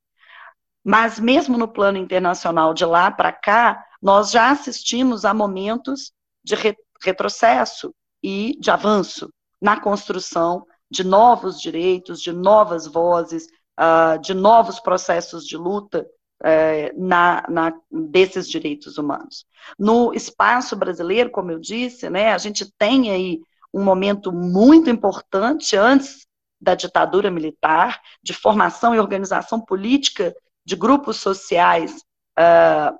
[0.84, 6.12] Mas mesmo no plano internacional de lá para cá, nós já assistimos a momentos
[6.44, 13.46] de re retrocesso e de avanço na construção de novos direitos, de novas vozes,
[13.78, 16.06] uh, de novos processos de luta
[16.42, 19.46] uh, na, na, desses direitos humanos.
[19.78, 23.40] No espaço brasileiro, como eu disse, né, a gente tem aí
[23.72, 26.26] um momento muito importante antes
[26.60, 32.02] da ditadura militar, de formação e organização política de grupos sociais
[32.38, 32.98] uh,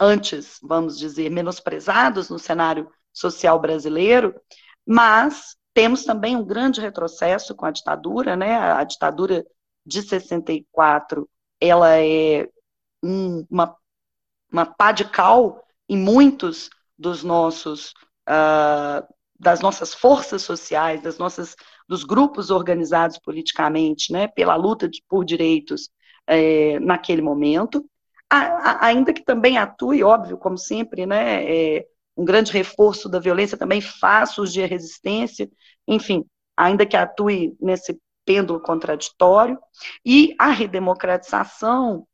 [0.00, 4.34] antes, vamos dizer, menosprezados no cenário social brasileiro,
[4.86, 8.58] mas temos também um grande retrocesso com a ditadura, né?
[8.58, 9.46] A ditadura
[9.86, 12.48] de 64, ela é
[13.00, 13.76] um, uma,
[14.50, 17.90] uma pá de cal em muitos dos nossos
[18.28, 19.06] uh,
[19.38, 21.54] das nossas forças sociais, das nossas
[21.88, 25.90] dos grupos organizados politicamente, né, pela luta de, por direitos
[26.26, 27.88] é, naquele momento,
[28.28, 31.86] a, a, ainda que também atue, óbvio, como sempre, né, é,
[32.18, 33.80] um grande reforço da violência também
[34.26, 35.48] surgir a resistência,
[35.86, 36.26] enfim,
[36.56, 39.56] ainda que atue nesse pêndulo contraditório,
[40.04, 42.06] e a redemocratização,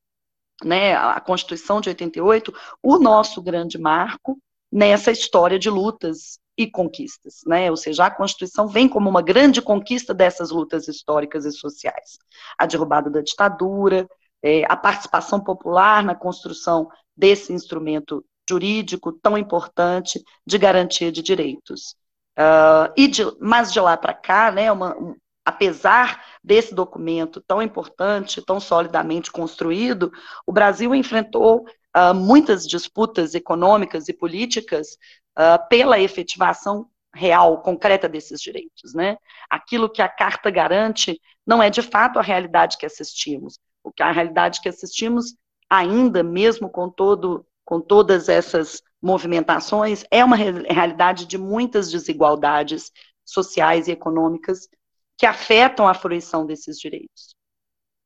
[0.62, 4.38] né, a Constituição de 88, o nosso grande marco
[4.71, 7.69] nessa história de lutas e conquistas, né?
[7.71, 12.19] Ou seja, a Constituição vem como uma grande conquista dessas lutas históricas e sociais.
[12.57, 14.07] A derrubada da ditadura,
[14.43, 21.96] é, a participação popular na construção desse instrumento jurídico tão importante de garantia de direitos.
[22.38, 27.62] Uh, e de, mas de lá para cá, né, uma, um, apesar desse documento tão
[27.62, 30.11] importante, tão solidamente construído,
[30.46, 31.64] o Brasil enfrentou
[31.96, 34.98] uh, muitas disputas econômicas e políticas
[35.38, 38.94] uh, pela efetivação real, concreta desses direitos.
[38.94, 39.16] Né?
[39.48, 43.59] Aquilo que a Carta garante não é de fato a realidade que assistimos.
[43.83, 45.37] O que a realidade que assistimos,
[45.70, 52.90] ainda mesmo com todo com todas essas movimentações, é uma realidade de muitas desigualdades
[53.24, 54.68] sociais e econômicas
[55.16, 57.35] que afetam a fruição desses direitos.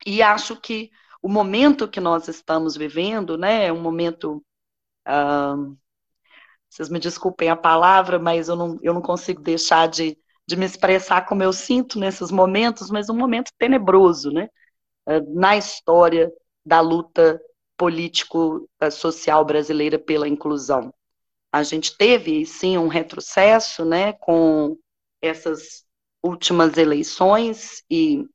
[0.07, 0.91] E acho que
[1.23, 4.45] o momento que nós estamos vivendo, né, é um momento.
[5.07, 5.77] Uh,
[6.69, 10.67] vocês me desculpem a palavra, mas eu não, eu não consigo deixar de, de me
[10.67, 14.49] expressar como eu sinto nesses momentos, mas um momento tenebroso, né,
[15.09, 16.31] uh, na história
[16.65, 17.41] da luta
[17.79, 20.93] político-social brasileira pela inclusão.
[21.51, 24.77] A gente teve, sim, um retrocesso, né, com
[25.23, 25.87] essas
[26.23, 28.27] últimas eleições e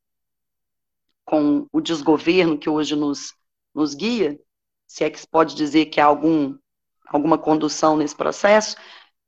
[1.25, 3.33] com o desgoverno que hoje nos,
[3.75, 4.39] nos guia,
[4.87, 6.57] se é que se pode dizer que há algum,
[7.07, 8.77] alguma condução nesse processo,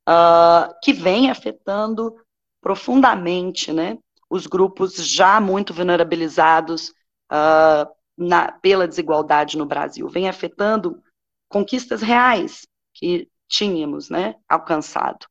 [0.07, 2.15] uh, que vem afetando
[2.61, 3.97] profundamente né,
[4.29, 6.89] os grupos já muito vulnerabilizados
[7.31, 11.01] uh, na, pela desigualdade no Brasil, vem afetando
[11.49, 15.25] conquistas reais que tínhamos né, alcançado.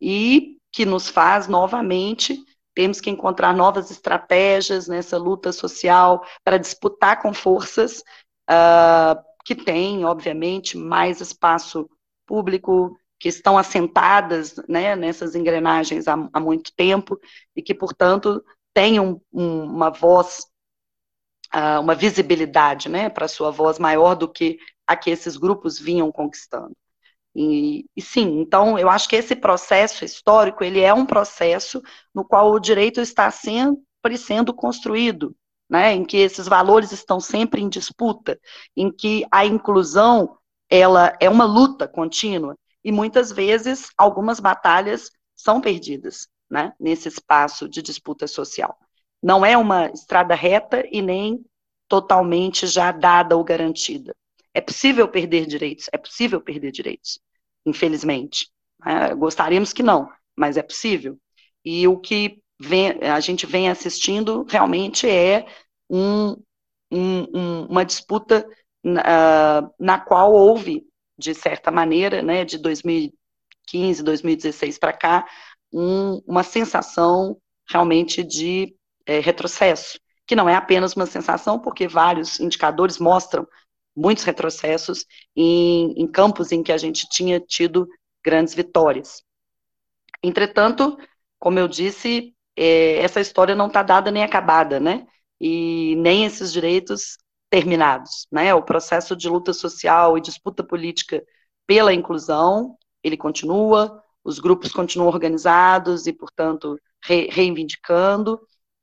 [0.00, 2.38] E que nos faz novamente
[2.74, 8.02] temos que encontrar novas estratégias nessa luta social para disputar com forças
[8.50, 11.88] uh, que têm, obviamente, mais espaço
[12.26, 17.18] público, que estão assentadas né, nessas engrenagens há, há, muito tempo
[17.54, 18.42] e que, portanto,
[18.74, 20.46] têm um, um, uma voz,
[21.80, 26.76] uma visibilidade né, para sua voz maior do que a que esses grupos vinham conquistando.
[27.34, 31.80] E, e, sim, então eu acho que esse processo histórico ele é um processo
[32.14, 35.34] no qual o direito está sempre sendo construído,
[35.68, 38.38] né, em que esses valores estão sempre em disputa,
[38.76, 40.36] em que a inclusão
[40.68, 47.68] ela é uma luta contínua e muitas vezes algumas batalhas são perdidas né, nesse espaço
[47.68, 48.76] de disputa social.
[49.22, 51.44] Não é uma estrada reta e nem
[51.88, 54.14] totalmente já dada ou garantida.
[54.54, 57.20] É possível perder direitos, é possível perder direitos,
[57.64, 58.50] infelizmente.
[58.84, 61.18] É, gostaríamos que não, mas é possível.
[61.64, 65.46] E o que vem, a gente vem assistindo realmente é
[65.88, 66.32] um,
[66.90, 68.46] um, um, uma disputa
[68.84, 75.26] uh, na qual houve de certa maneira, né, de 2015, 2016 para cá,
[75.72, 78.74] um, uma sensação realmente de
[79.06, 83.46] é, retrocesso, que não é apenas uma sensação, porque vários indicadores mostram
[83.94, 85.04] muitos retrocessos
[85.36, 87.88] em, em campos em que a gente tinha tido
[88.24, 89.22] grandes vitórias.
[90.22, 90.96] Entretanto,
[91.38, 95.06] como eu disse, é, essa história não está dada nem acabada, né?
[95.40, 97.18] E nem esses direitos
[97.50, 98.54] terminados, né?
[98.54, 101.22] O processo de luta social e disputa política
[101.66, 108.40] pela inclusão, ele continua, os grupos continuam organizados e, portanto, re reivindicando.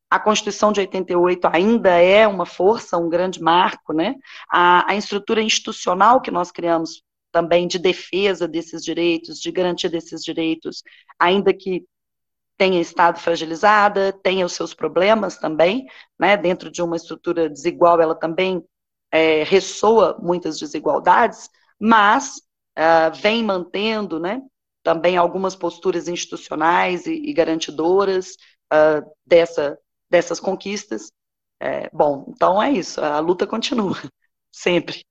[0.10, 4.16] A Constituição de 88 ainda é uma força, um grande marco, né?
[4.50, 10.24] A, a estrutura institucional que nós criamos também de defesa desses direitos, de garantia desses
[10.24, 10.82] direitos,
[11.20, 11.86] ainda que
[12.58, 15.86] tenha estado fragilizada, tenha os seus problemas também,
[16.20, 18.62] né, dentro de uma estrutura desigual, ela também
[19.10, 21.50] é, ressoa muitas desigualdades,
[21.80, 22.42] mas
[22.78, 24.42] uh, vem mantendo, né,
[24.84, 28.32] também algumas posturas institucionais e, e garantidoras
[28.74, 29.80] uh, dessa,
[30.10, 31.12] dessas conquistas.
[31.60, 33.96] É, bom, então é isso, a luta continua,
[34.52, 35.04] sempre.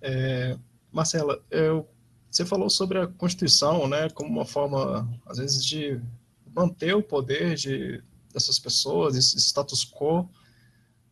[0.00, 0.56] É,
[0.92, 1.88] Marcela, eu
[2.30, 6.00] você falou sobre a Constituição, né, como uma forma, às vezes, de
[6.54, 8.02] manter o poder de,
[8.32, 10.28] dessas pessoas, esse status quo,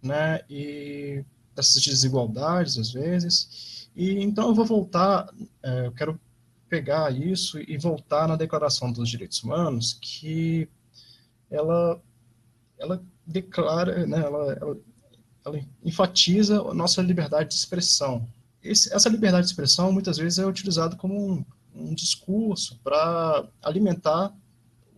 [0.03, 1.25] né, e
[1.57, 3.89] essas desigualdades, às vezes.
[3.97, 5.33] E então eu vou voltar,
[5.63, 6.21] é, eu quero
[6.69, 10.69] pegar isso e voltar na Declaração dos Direitos Humanos, que
[11.51, 12.01] ela,
[12.79, 14.77] ela declara, né, ela, ela,
[15.45, 18.29] ela enfatiza a nossa liberdade de expressão,
[18.67, 21.45] esse, essa liberdade de expressão muitas vezes é utilizada como um,
[21.75, 24.35] um discurso para alimentar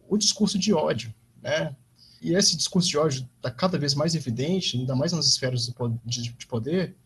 [0.08, 1.76] o discurso de ódio, né?
[2.20, 5.72] E esse discurso de ódio está cada vez mais evidente, ainda mais nas esferas
[6.04, 6.96] de poder.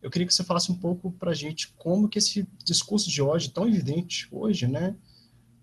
[0.00, 3.20] Eu queria que você falasse um pouco para a gente como que esse discurso de
[3.20, 4.96] ódio tão evidente hoje, né,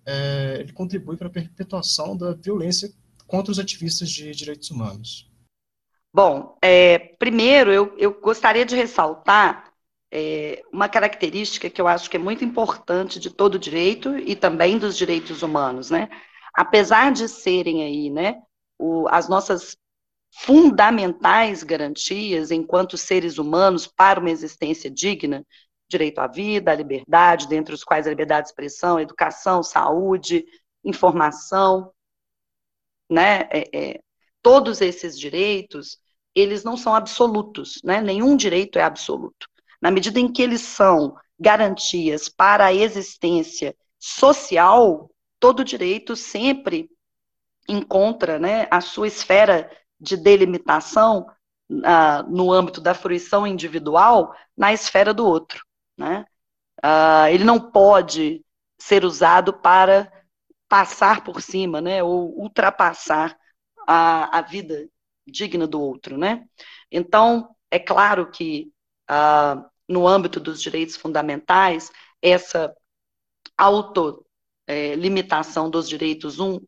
[0.05, 2.91] é, ele contribui para a perpetuação da violência
[3.29, 5.31] contra os ativistas de direitos humanos.
[6.11, 9.71] Bom, é, primeiro eu, eu gostaria de ressaltar
[10.11, 14.79] é, uma característica que eu acho que é muito importante de todo direito e também
[14.79, 16.09] dos direitos humanos, né?
[16.55, 18.41] Apesar de serem aí, né,
[18.79, 19.77] o, as nossas
[20.31, 25.45] fundamentais garantias enquanto seres humanos para uma existência digna,
[25.87, 30.43] direito à vida, à liberdade, dentre os quais a liberdade de expressão, educação, saúde,
[30.83, 31.91] informação,
[33.09, 33.47] né?
[33.51, 33.99] É, é,
[34.41, 35.97] todos esses direitos,
[36.35, 38.01] eles não são absolutos, né?
[38.01, 39.47] Nenhum direito é absoluto.
[39.81, 46.89] Na medida em que eles são garantias para a existência social, todo direito sempre
[47.67, 51.27] encontra né, a sua esfera de delimitação
[51.71, 55.63] uh, no âmbito da fruição individual na esfera do outro.
[55.97, 56.25] Né?
[56.83, 58.43] Uh, ele não pode
[58.77, 60.11] ser usado para
[60.69, 63.35] passar por cima, né, ou ultrapassar
[63.87, 64.87] a, a vida
[65.27, 66.45] digna do outro, né?
[66.91, 68.71] Então, é claro que
[69.09, 71.91] uh, no âmbito dos direitos fundamentais,
[72.21, 72.73] essa
[73.57, 76.59] autolimitação é, dos direitos um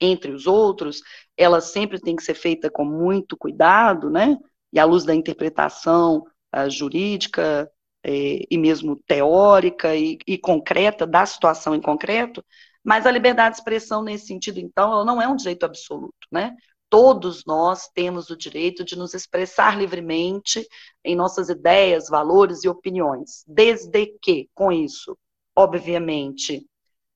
[0.00, 1.00] entre os outros,
[1.36, 4.36] ela sempre tem que ser feita com muito cuidado, né?
[4.72, 6.24] E à luz da interpretação
[6.54, 7.70] uh, jurídica
[8.02, 12.44] é, e mesmo teórica e, e concreta da situação em concreto,
[12.84, 16.54] mas a liberdade de expressão nesse sentido, então, ela não é um direito absoluto, né?
[16.94, 20.64] todos nós temos o direito de nos expressar livremente
[21.04, 25.18] em nossas ideias, valores e opiniões, desde que, com isso,
[25.56, 26.64] obviamente,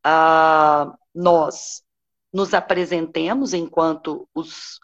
[0.04, 1.84] uh, nós
[2.32, 4.80] nos apresentemos enquanto os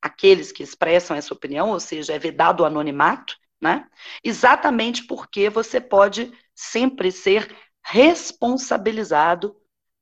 [0.00, 3.88] aqueles que expressam essa opinião, ou seja, é vedado o anonimato, né?
[4.22, 9.56] Exatamente porque você pode sempre ser responsabilizado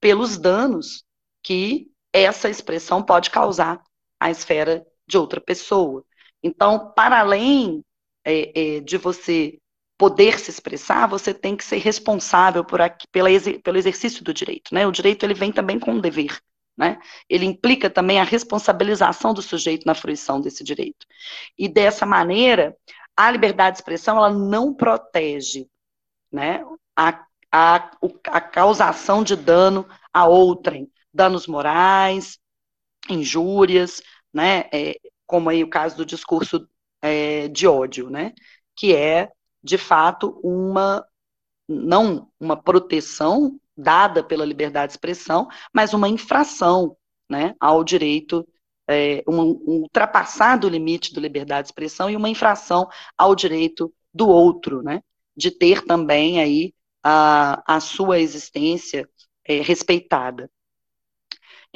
[0.05, 1.03] pelos danos
[1.43, 3.83] que essa expressão pode causar
[4.21, 6.05] à esfera de outra pessoa.
[6.43, 7.83] Então, para além
[8.23, 9.59] é, é, de você
[9.97, 13.31] poder se expressar, você tem que ser responsável por aqui, pela,
[13.63, 14.75] pelo exercício do direito.
[14.75, 14.87] Né?
[14.87, 16.39] O direito ele vem também com um dever.
[16.77, 16.99] Né?
[17.27, 21.07] Ele implica também a responsabilização do sujeito na fruição desse direito.
[21.57, 22.77] E dessa maneira,
[23.17, 25.67] a liberdade de expressão ela não protege
[26.31, 26.63] né,
[26.95, 27.25] a,
[27.57, 27.89] a,
[28.27, 32.41] a causação de dano a outrem, danos morais,
[33.09, 34.03] injúrias,
[34.33, 36.69] né, é, como aí o caso do discurso
[37.01, 38.33] é, de ódio, né,
[38.75, 39.31] que é,
[39.63, 41.07] de fato, uma,
[41.69, 46.97] não uma proteção dada pela liberdade de expressão, mas uma infração
[47.31, 48.45] né, ao direito,
[48.89, 53.95] é, um, um ultrapassar do limite da liberdade de expressão e uma infração ao direito
[54.13, 55.01] do outro, né,
[55.37, 56.75] de ter também aí
[57.05, 59.07] a, a sua existência
[59.47, 60.51] é, respeitada.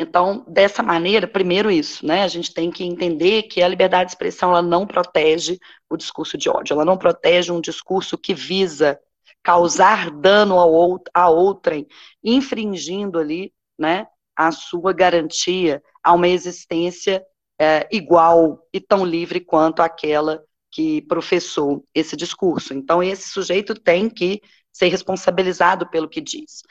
[0.01, 2.23] Então, dessa maneira, primeiro isso, né?
[2.23, 5.59] A gente tem que entender que a liberdade de expressão ela não protege
[5.91, 8.99] o discurso de ódio, ela não protege um discurso que visa
[9.43, 11.87] causar dano ao, a outrem,
[12.23, 14.07] infringindo ali, né,
[14.37, 17.25] a sua garantia a uma existência
[17.61, 22.73] é, igual e tão livre quanto aquela que professou esse discurso.
[22.73, 24.41] Então, esse sujeito tem que
[24.73, 26.63] ser responsabilizado pelo que diz.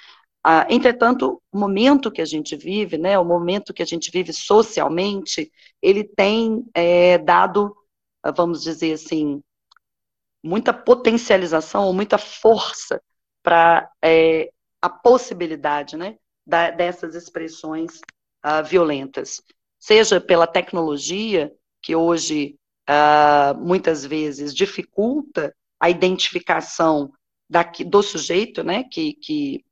[0.43, 4.31] Ah, entretanto, o momento que a gente vive, né, o momento que a gente vive
[4.31, 7.75] socialmente, ele tem é, dado,
[8.35, 9.41] vamos dizer assim,
[10.43, 13.01] muita potencialização muita força
[13.43, 14.49] para é,
[14.81, 17.99] a possibilidade né, da, dessas expressões
[18.41, 19.41] ah, violentas.
[19.79, 27.11] Seja pela tecnologia, que hoje ah, muitas vezes dificulta a identificação
[27.49, 29.65] daqui, do sujeito né, que, que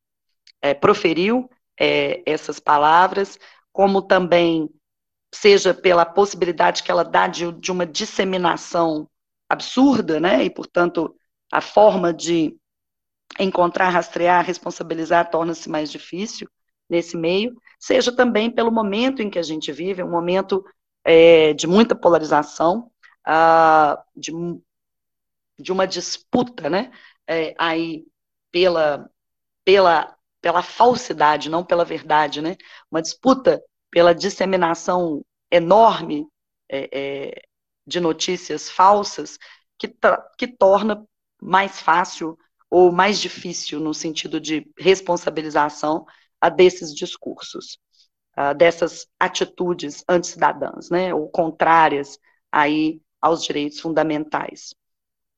[0.62, 1.50] é, proferiu
[1.80, 3.38] é, essas palavras,
[3.72, 4.70] como também
[5.34, 9.10] seja pela possibilidade que ela dá de, de uma disseminação
[9.50, 10.44] absurda, né?
[10.44, 11.16] E, portanto,
[11.52, 12.58] a forma de
[13.40, 16.50] encontrar, rastrear, responsabilizar torna-se mais difícil
[16.90, 20.64] nesse meio, seja também pelo momento em que a gente vive, um momento
[21.04, 22.92] é, de muita polarização,
[23.28, 24.32] uh, de,
[25.60, 26.92] de uma disputa, né?
[27.28, 28.06] É, aí
[28.52, 29.10] pela,
[29.66, 32.56] pela, pela falsidade, não pela verdade, né?
[32.92, 33.62] Uma disputa
[33.92, 36.28] pela disseminação enorme
[36.70, 37.42] é, é,
[37.88, 39.38] de notícias falsas
[39.78, 39.94] que,
[40.38, 41.06] que torna
[41.42, 42.38] mais fácil
[42.70, 46.06] ou mais difícil no sentido de responsabilização
[46.42, 47.80] a desses discursos,
[48.36, 52.20] a dessas atitudes anticidadãs, né, ou contrárias
[52.52, 54.76] aí aos direitos fundamentais.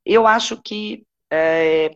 [0.06, 1.92] Eu acho que é,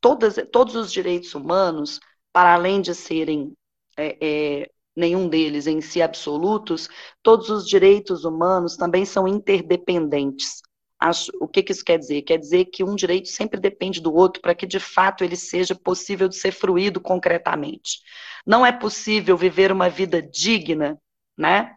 [0.00, 2.00] todas, todos os direitos humanos,
[2.32, 3.52] para além de serem
[3.96, 6.88] é, é, nenhum deles em si absolutos,
[7.22, 10.60] todos os direitos humanos também são interdependentes.
[10.98, 12.22] Acho, o que, que isso quer dizer?
[12.22, 15.74] Quer dizer que um direito sempre depende do outro para que de fato ele seja
[15.74, 17.98] possível de ser fruído concretamente.
[18.46, 20.96] Não é possível viver uma vida digna,
[21.36, 21.74] né,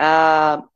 [0.00, 0.68] uh,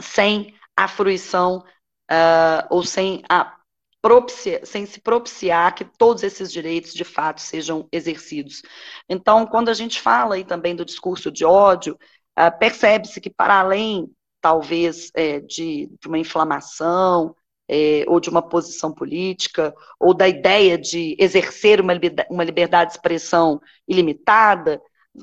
[0.00, 1.64] sem a fruição
[2.10, 3.59] uh, ou sem a
[4.02, 8.62] propicia, sem se propiciar que todos esses direitos de fato sejam exercidos.
[9.08, 11.98] Então, quando a gente fala aí também do discurso de ódio,
[12.38, 17.34] uh, percebe-se que para além, talvez, é, de, de, uma inflamação,
[17.68, 22.90] é, ou de uma posição política, ou da ideia de exercer uma liberdade, uma liberdade
[22.90, 24.80] de expressão ilimitada,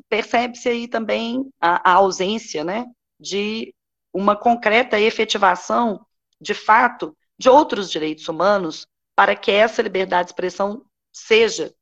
[0.07, 2.85] percebe-se aí também a, a ausência né,
[3.19, 3.73] de
[4.13, 5.99] uma concreta efetivação,
[6.39, 11.73] de fato, de outros direitos humanos para que essa liberdade de expressão seja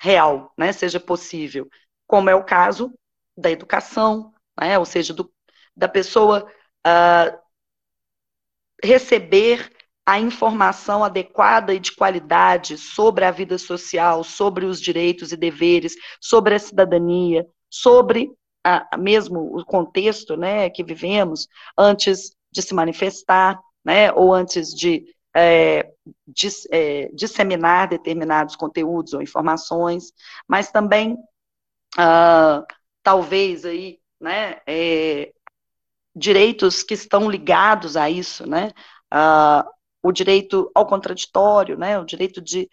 [0.00, 1.68] real, né, seja possível,
[2.06, 2.92] como é o caso
[3.36, 5.30] da educação, né, ou seja, do,
[5.76, 6.50] da pessoa
[6.86, 7.38] uh,
[8.82, 9.70] receber
[10.04, 15.94] a informação adequada e de qualidade sobre a vida social, sobre os direitos e deveres,
[16.20, 18.32] sobre a cidadania, sobre
[18.64, 21.46] a, mesmo o contexto né, que vivemos
[21.78, 25.04] antes de se manifestar, né, ou antes de
[25.34, 25.90] é,
[26.72, 30.12] é, disseminar determinados conteúdos ou informações,
[30.48, 31.16] mas também
[31.98, 32.64] ah,
[33.02, 35.32] talvez aí, né, é,
[36.14, 38.72] direitos que estão ligados a isso, né,
[39.10, 39.66] ah,
[40.02, 42.68] o direito ao contraditório, né, o direito de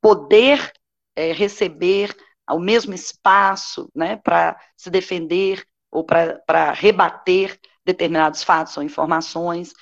[0.00, 0.72] poder
[1.16, 2.16] é, receber
[2.50, 9.72] o mesmo espaço, né, para se defender ou para rebater determinados fatos ou informações,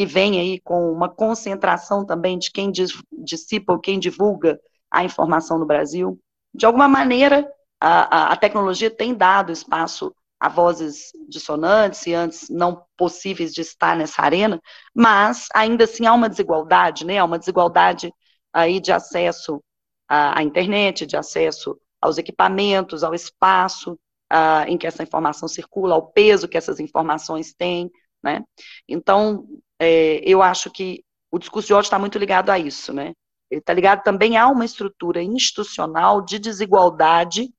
[0.00, 4.58] que vem aí com uma concentração também de quem dissipa ou quem divulga
[4.90, 6.18] a informação no Brasil.
[6.54, 7.46] De alguma maneira,
[7.78, 13.94] a, a, tecnologia tem dado espaço a vozes dissonantes e antes não possíveis de estar
[13.94, 14.58] nessa arena,
[14.94, 17.18] mas ainda assim há uma desigualdade, né?
[17.18, 18.10] Há uma desigualdade
[18.54, 19.62] aí de acesso
[20.08, 23.98] à internet, de acesso aos equipamentos, ao espaço
[24.32, 27.90] uh, em que essa informação circula, ao peso que essas informações têm,
[28.22, 28.42] né?
[28.88, 29.46] Então,
[29.78, 33.12] é, eu acho que o discurso de ódio está muito ligado a isso, né?
[33.50, 37.52] Ele está ligado também a uma estrutura institucional de desigualdade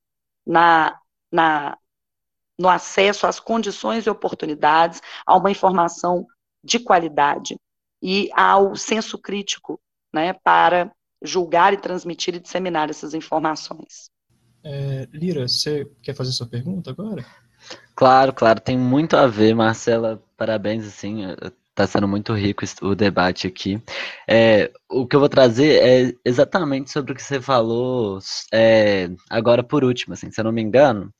[0.45, 0.97] na,
[1.31, 1.77] na,
[2.57, 6.25] no acesso às condições e oportunidades, a uma informação
[6.63, 7.57] de qualidade
[8.01, 9.79] e ao senso crítico
[10.13, 10.91] né, para
[11.21, 14.09] julgar e transmitir e disseminar essas informações.
[14.63, 17.25] É, Lira, você quer fazer sua pergunta agora?
[17.95, 20.21] Claro, claro, tem muito a ver, Marcela.
[20.37, 21.23] Parabéns, assim,
[21.71, 23.81] está sendo muito rico o debate aqui.
[24.27, 28.19] É, o que eu vou trazer é exatamente sobre o que você falou
[28.53, 31.13] é, agora por último, assim, se eu não me engano,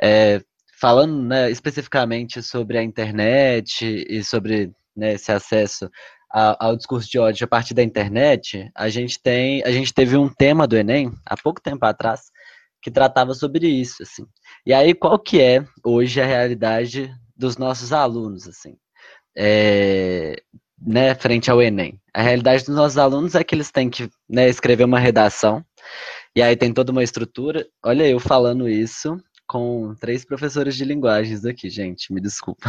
[0.00, 0.40] é,
[0.80, 5.90] falando né, especificamente sobre a internet e sobre né, esse acesso
[6.30, 10.28] ao, discurso de ódio a partir da internet, a gente tem, a gente teve um
[10.28, 12.30] tema do Enem há pouco tempo atrás
[12.82, 14.26] que tratava sobre isso, assim.
[14.64, 18.76] E aí qual que é hoje a realidade dos nossos alunos, assim,
[19.36, 20.42] é,
[20.80, 22.00] né, frente ao Enem?
[22.14, 25.64] A realidade dos nossos alunos é que eles têm que né, escrever uma redação
[26.34, 27.66] e aí tem toda uma estrutura.
[27.84, 29.16] Olha eu falando isso
[29.50, 32.68] com três professores de linguagens aqui, gente, me desculpa.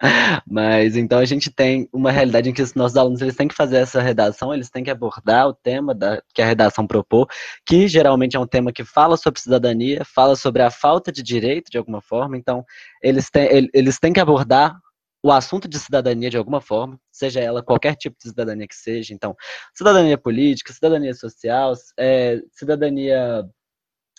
[0.46, 3.56] Mas então a gente tem uma realidade em que os nossos alunos eles têm que
[3.56, 7.26] fazer essa redação, eles têm que abordar o tema da, que a redação propôs,
[7.66, 11.72] que geralmente é um tema que fala sobre cidadania, fala sobre a falta de direito
[11.72, 12.64] de alguma forma, então
[13.02, 14.78] eles têm, eles têm que abordar
[15.24, 19.12] o assunto de cidadania de alguma forma, seja ela qualquer tipo de cidadania que seja,
[19.12, 19.34] então,
[19.74, 23.44] cidadania política, cidadania social, é, cidadania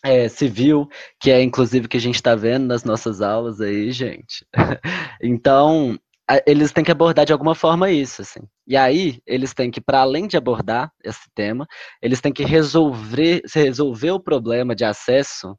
[0.03, 0.87] é, civil,
[1.19, 4.45] que é inclusive que a gente está vendo nas nossas aulas aí, gente.
[5.21, 5.97] então,
[6.45, 8.41] eles têm que abordar de alguma forma isso, assim.
[8.67, 11.67] E aí, eles têm que, para além de abordar esse tema,
[12.01, 15.57] eles têm que resolver, resolver o problema de acesso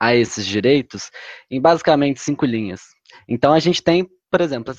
[0.00, 1.10] a esses direitos
[1.50, 2.82] em basicamente cinco linhas.
[3.28, 4.74] Então, a gente tem, por exemplo,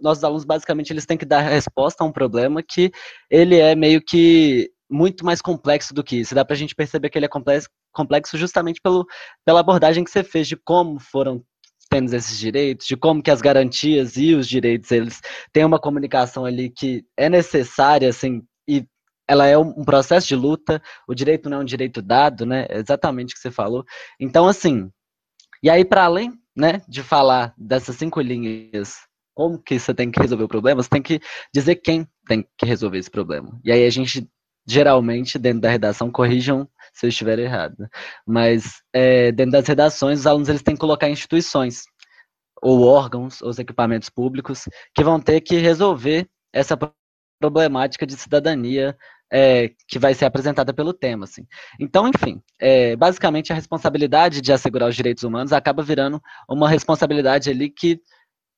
[0.00, 2.90] nossos alunos, basicamente, eles têm que dar resposta a um problema que
[3.30, 6.34] ele é meio que muito mais complexo do que isso.
[6.34, 9.06] Dá para a gente perceber que ele é complexo, complexo justamente pelo,
[9.44, 11.42] pela abordagem que você fez de como foram
[11.90, 15.20] tendo esses direitos, de como que as garantias e os direitos eles
[15.52, 18.86] têm uma comunicação ali que é necessária, assim, e
[19.28, 20.80] ela é um processo de luta.
[21.06, 22.66] O direito não é um direito dado, né?
[22.68, 23.84] É exatamente o que você falou.
[24.18, 24.90] Então, assim,
[25.62, 28.96] e aí para além, né, de falar dessas cinco linhas
[29.34, 31.20] como que você tem que resolver o problema, você tem que
[31.54, 33.58] dizer quem tem que resolver esse problema.
[33.64, 34.28] E aí a gente
[34.66, 37.88] geralmente, dentro da redação, corrijam se eu estiver errado.
[38.26, 41.84] Mas é, dentro das redações, os alunos eles têm que colocar instituições
[42.62, 46.78] ou órgãos, ou equipamentos públicos, que vão ter que resolver essa
[47.40, 48.96] problemática de cidadania
[49.32, 51.24] é, que vai ser apresentada pelo tema.
[51.24, 51.44] Assim.
[51.80, 57.50] Então, enfim, é, basicamente a responsabilidade de assegurar os direitos humanos acaba virando uma responsabilidade
[57.50, 58.00] ali que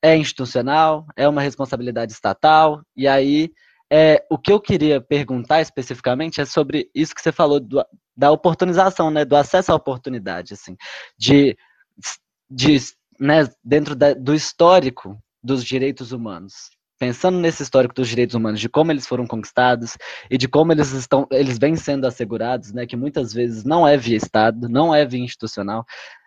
[0.02, 3.50] é institucional, é uma responsabilidade estatal, e aí
[3.92, 7.84] é, o que eu queria perguntar especificamente é sobre isso que você falou do,
[8.16, 10.76] da oportunização, né, do acesso à oportunidade, assim,
[11.18, 11.56] de,
[12.50, 12.78] de
[13.20, 16.70] né, dentro da, do histórico dos direitos humanos.
[16.98, 19.96] Pensando nesse histórico dos direitos humanos, de como eles foram conquistados
[20.30, 23.96] e de como eles estão, eles vêm sendo assegurados, né, que muitas vezes não é
[23.96, 25.84] via Estado, não é via institucional.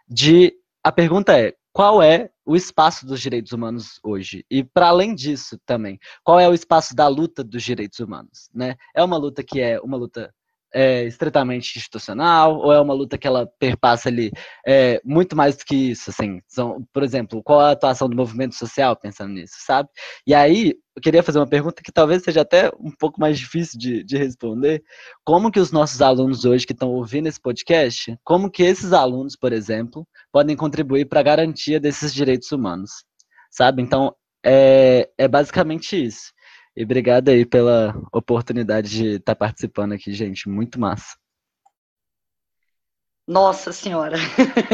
[0.07, 0.53] De
[0.83, 4.43] a pergunta é qual é o espaço dos direitos humanos hoje.
[4.49, 8.75] E para além disso também, qual é o espaço da luta dos direitos humanos, né?
[8.95, 10.33] É uma luta que é uma luta
[10.77, 14.31] é, estritamente institucional ou é uma luta que ela perpassa ali
[14.65, 18.53] é, muito mais do que isso, assim, são, por exemplo, qual a atuação do movimento
[18.53, 19.89] social pensando nisso, sabe?
[20.25, 23.79] E aí, eu queria fazer uma pergunta que talvez seja até um pouco mais difícil
[23.79, 24.83] de, de responder,
[25.25, 29.35] como que os nossos alunos hoje que estão ouvindo esse podcast, como que esses alunos,
[29.35, 32.91] por exemplo, podem contribuir para a garantia desses direitos humanos,
[33.49, 33.81] sabe?
[33.81, 34.13] Então,
[34.45, 36.31] é, é basicamente isso.
[36.77, 40.47] E obrigado aí pela oportunidade de estar tá participando aqui, gente.
[40.47, 41.17] Muito massa.
[43.25, 44.15] Nossa Senhora!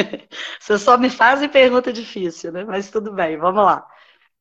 [0.59, 2.65] Você só me faz pergunta difícil, né?
[2.65, 3.87] Mas tudo bem, vamos lá.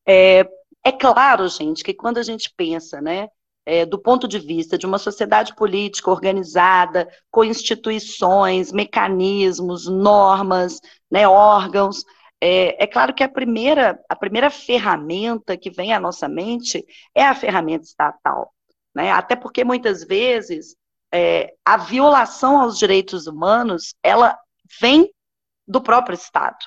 [0.04, 0.40] É,
[0.84, 3.28] é claro, gente, que quando a gente pensa, né,
[3.64, 11.28] é, do ponto de vista de uma sociedade política organizada, com instituições, mecanismos, normas, né,
[11.28, 12.04] órgãos,
[12.44, 16.84] é, é, claro que a primeira, a primeira ferramenta que vem à nossa mente
[17.14, 18.52] é a ferramenta estatal,
[18.92, 19.12] né?
[19.12, 20.74] Até porque muitas vezes
[21.14, 24.36] é, a violação aos direitos humanos ela
[24.80, 25.08] vem
[25.68, 26.58] do próprio Estado.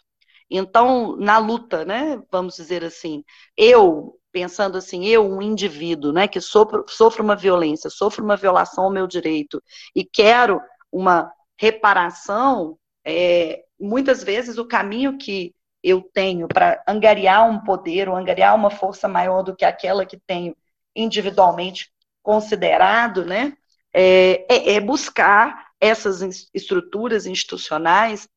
[0.50, 3.26] Então, na luta, né, vamos dizer assim,
[3.58, 6.86] eu, pensando assim, eu, um indivíduo, né, que sofro,
[7.20, 9.62] uma violência, sofro uma violação ao meu direito
[9.94, 15.54] e quero uma reparação, é, muitas vezes o caminho que
[15.86, 20.18] eu tenho para angariar um poder ou angariar uma força maior do que aquela que
[20.18, 20.58] tenho
[20.96, 23.56] individualmente considerado, né,
[23.94, 28.28] é, é, é buscar essas estruturas institucionais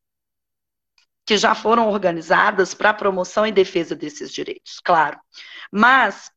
[1.25, 5.19] que já foram organizadas para promoção e defesa desses direitos, claro.
[5.73, 6.31] Mas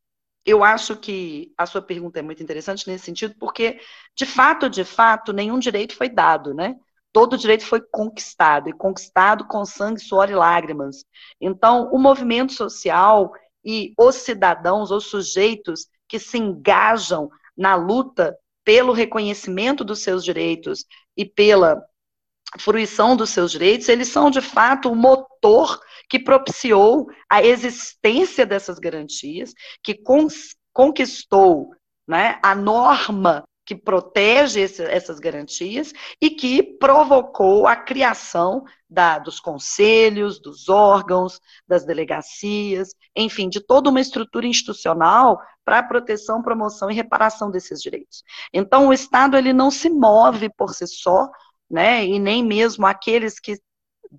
[0.46, 3.80] eu acho que a sua pergunta é muito interessante nesse sentido, porque,
[4.16, 6.76] de fato, de fato, nenhum direito foi dado, né?
[7.12, 11.04] Todo direito foi conquistado, e conquistado com sangue, suor e lágrimas.
[11.40, 13.32] Então, o movimento social
[13.64, 20.84] e os cidadãos, os sujeitos que se engajam na luta pelo reconhecimento dos seus direitos
[21.16, 21.82] e pela
[22.58, 28.78] fruição dos seus direitos, eles são de fato o motor que propiciou a existência dessas
[28.78, 29.98] garantias, que
[30.72, 31.70] conquistou
[32.06, 39.38] né, a norma que protege esse, essas garantias e que provocou a criação da, dos
[39.38, 46.90] conselhos, dos órgãos, das delegacias, enfim, de toda uma estrutura institucional para a proteção, promoção
[46.90, 48.24] e reparação desses direitos.
[48.52, 51.30] Então, o Estado ele não se move por si só
[51.72, 52.04] né?
[52.04, 53.58] E nem mesmo aqueles que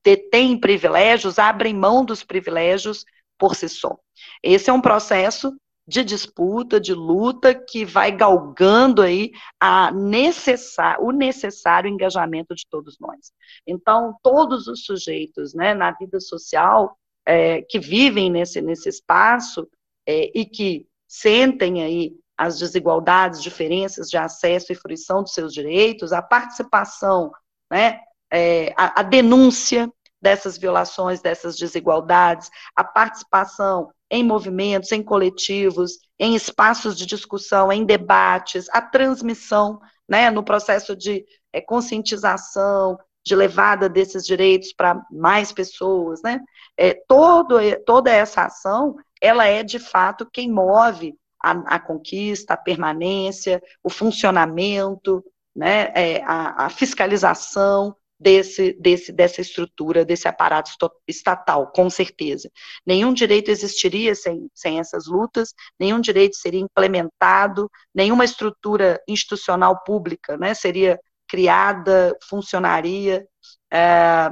[0.04, 3.06] detêm privilégios abrem mão dos privilégios
[3.38, 3.96] por si só.
[4.42, 5.56] Esse é um processo
[5.88, 12.98] de disputa, de luta, que vai galgando aí a necessar, o necessário engajamento de todos
[13.00, 13.32] nós.
[13.68, 19.68] Então, todos os sujeitos né, na vida social é, que vivem nesse, nesse espaço
[20.08, 26.12] é, e que sentem aí as desigualdades, diferenças de acesso e fruição dos seus direitos,
[26.12, 27.32] a participação
[27.74, 28.00] né?
[28.32, 36.36] É, a, a denúncia dessas violações, dessas desigualdades, a participação em movimentos, em coletivos, em
[36.36, 42.96] espaços de discussão, em debates, a transmissão, né, no processo de é, conscientização,
[43.26, 46.40] de levada desses direitos para mais pessoas, né?
[46.78, 47.58] É, todo,
[47.88, 53.90] toda essa ação, ela é de fato quem move a, a conquista, a permanência, o
[53.90, 60.72] funcionamento, né, é, a, a, fiscalização desse, desse, dessa estrutura, desse aparato
[61.06, 62.50] estatal, com certeza.
[62.86, 70.38] Nenhum direito existiria sem, sem essas lutas, nenhum direito seria implementado, nenhuma estrutura institucional pública
[70.38, 73.28] né, seria criada, funcionaria
[73.72, 74.32] é,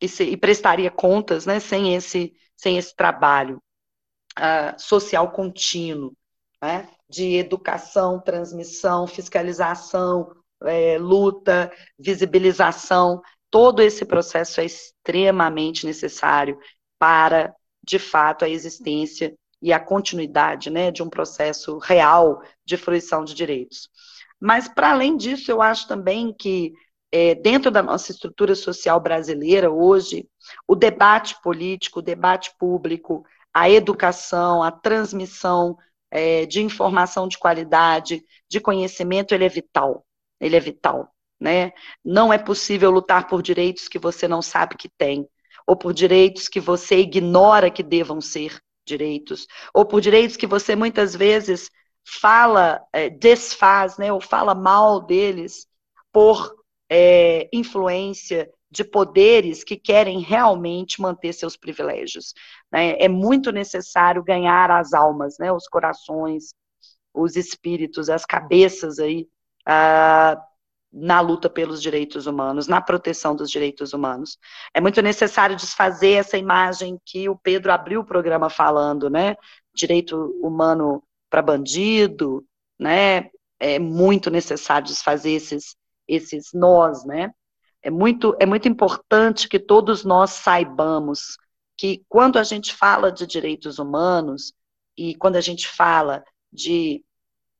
[0.00, 3.60] e, se, e, prestaria contas né, sem, esse, sem esse trabalho
[4.38, 6.12] uh, social contínuo.
[6.60, 6.88] Né?
[7.08, 10.30] de educação, transmissão, fiscalização,
[10.64, 16.58] é, luta, visibilização, todo esse processo é extremamente necessário
[16.98, 23.24] para, de fato, a existência e a continuidade né, de um processo real de fruição
[23.24, 23.88] de direitos.
[24.40, 26.72] Mas, para além disso, eu acho também que,
[27.10, 30.28] é, dentro da nossa estrutura social brasileira, hoje,
[30.66, 35.76] o debate político, o debate público, a educação, a transmissão
[36.10, 40.04] é, de informação de qualidade, de conhecimento, ele é vital.
[40.40, 41.12] Ele é vital.
[41.40, 41.72] Né?
[42.04, 45.28] Não é possível lutar por direitos que você não sabe que tem,
[45.66, 50.74] ou por direitos que você ignora que devam ser direitos, ou por direitos que você
[50.74, 51.70] muitas vezes
[52.04, 55.66] fala, é, desfaz, né, ou fala mal deles
[56.10, 56.56] por
[56.90, 62.34] é, influência de poderes que querem realmente manter seus privilégios.
[62.72, 62.96] Né?
[62.98, 65.52] É muito necessário ganhar as almas, né?
[65.52, 66.54] os corações,
[67.14, 69.26] os espíritos, as cabeças aí
[70.92, 74.38] na luta pelos direitos humanos, na proteção dos direitos humanos.
[74.72, 79.36] É muito necessário desfazer essa imagem que o Pedro abriu o programa falando, né?
[79.74, 82.44] Direito humano para bandido,
[82.78, 83.30] né?
[83.60, 87.30] É muito necessário desfazer esses, esses nós, né?
[87.82, 91.36] É muito, é muito importante que todos nós saibamos
[91.76, 94.52] que quando a gente fala de direitos humanos
[94.96, 97.04] e quando a gente fala de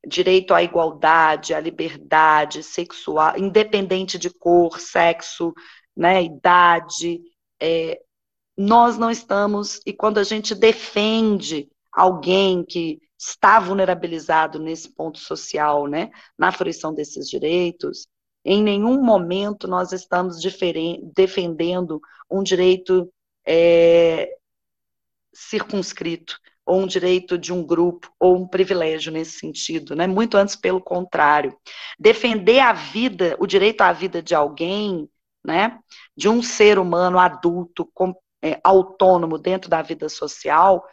[0.07, 5.53] direito à igualdade, à liberdade sexual, independente de cor, sexo,
[5.97, 7.21] né, idade,
[7.61, 8.01] é,
[8.57, 15.87] nós não estamos, e quando a gente defende alguém que está vulnerabilizado nesse ponto social,
[15.87, 18.07] né, na fruição desses direitos,
[18.45, 20.41] em nenhum momento nós estamos
[21.15, 23.13] defendendo um direito
[23.45, 24.37] é,
[25.33, 26.39] circunscrito,
[26.69, 30.07] ou um direito de um grupo, ou um privilégio nesse sentido, né?
[30.07, 31.57] Muito antes pelo contrário.
[31.99, 35.09] Defender a vida, o direito à vida de alguém,
[35.43, 35.79] né?
[36.15, 38.15] De um ser humano adulto, com,
[38.45, 40.87] é, autônomo dentro da vida social,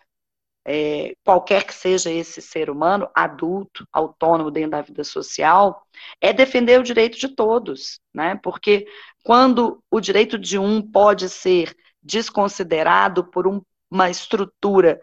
[0.66, 5.86] é, qualquer que seja esse ser humano, adulto, autônomo dentro da vida social,
[6.22, 8.40] é defender o direito de todos, né?
[8.42, 8.88] Porque
[9.26, 13.62] quando o direito de um pode ser desconsiderado por um,
[13.92, 15.02] uma estrutura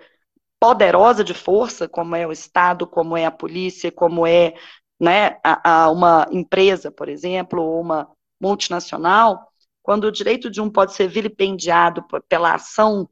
[0.62, 4.54] poderosa de força, como é o Estado, como é a polícia, como é
[5.00, 8.08] né, a, a uma empresa, por exemplo, ou uma
[8.40, 9.52] multinacional,
[9.82, 13.10] quando o direito de um pode ser vilipendiado pela ação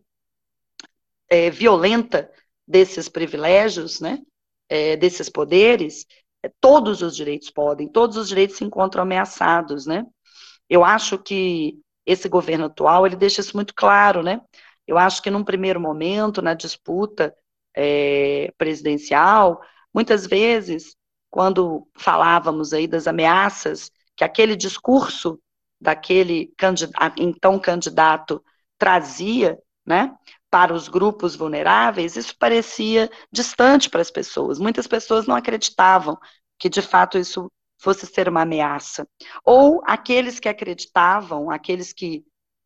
[1.29, 2.31] é, violenta
[2.65, 4.21] desses privilégios, né,
[4.69, 6.07] é, desses poderes,
[6.45, 10.07] é, todos os direitos podem, todos os direitos se encontram ameaçados, né?
[10.69, 14.41] Eu acho que esse governo atual, ele deixa isso muito claro, né?
[14.87, 17.35] Eu acho que num primeiro momento, na disputa
[17.75, 19.61] é, presidencial,
[19.93, 20.97] muitas vezes,
[21.31, 25.41] quando falávamos aí das ameaças que aquele discurso
[25.81, 28.45] daquele candidato, então candidato
[28.77, 30.15] trazia, né,
[30.51, 34.59] para os grupos vulneráveis, isso parecia distante para as pessoas.
[34.59, 36.19] Muitas pessoas não acreditavam
[36.59, 39.07] que de fato isso fosse ser uma ameaça.
[39.45, 42.25] Ou aqueles que acreditavam, aqueles que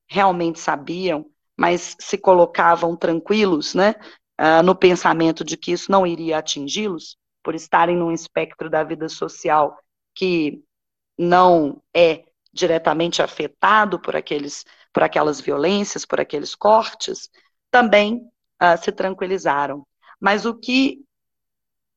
[0.09, 1.27] realmente sabiam,
[1.57, 3.95] mas se colocavam tranquilos, né,
[4.41, 9.09] uh, no pensamento de que isso não iria atingi-los, por estarem num espectro da vida
[9.09, 9.76] social
[10.14, 10.62] que
[11.18, 17.28] não é diretamente afetado por aqueles, por aquelas violências, por aqueles cortes,
[17.70, 18.16] também
[18.62, 19.87] uh, se tranquilizaram.
[20.20, 21.05] Mas o que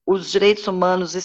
[0.06, 1.16] os direitos humanos,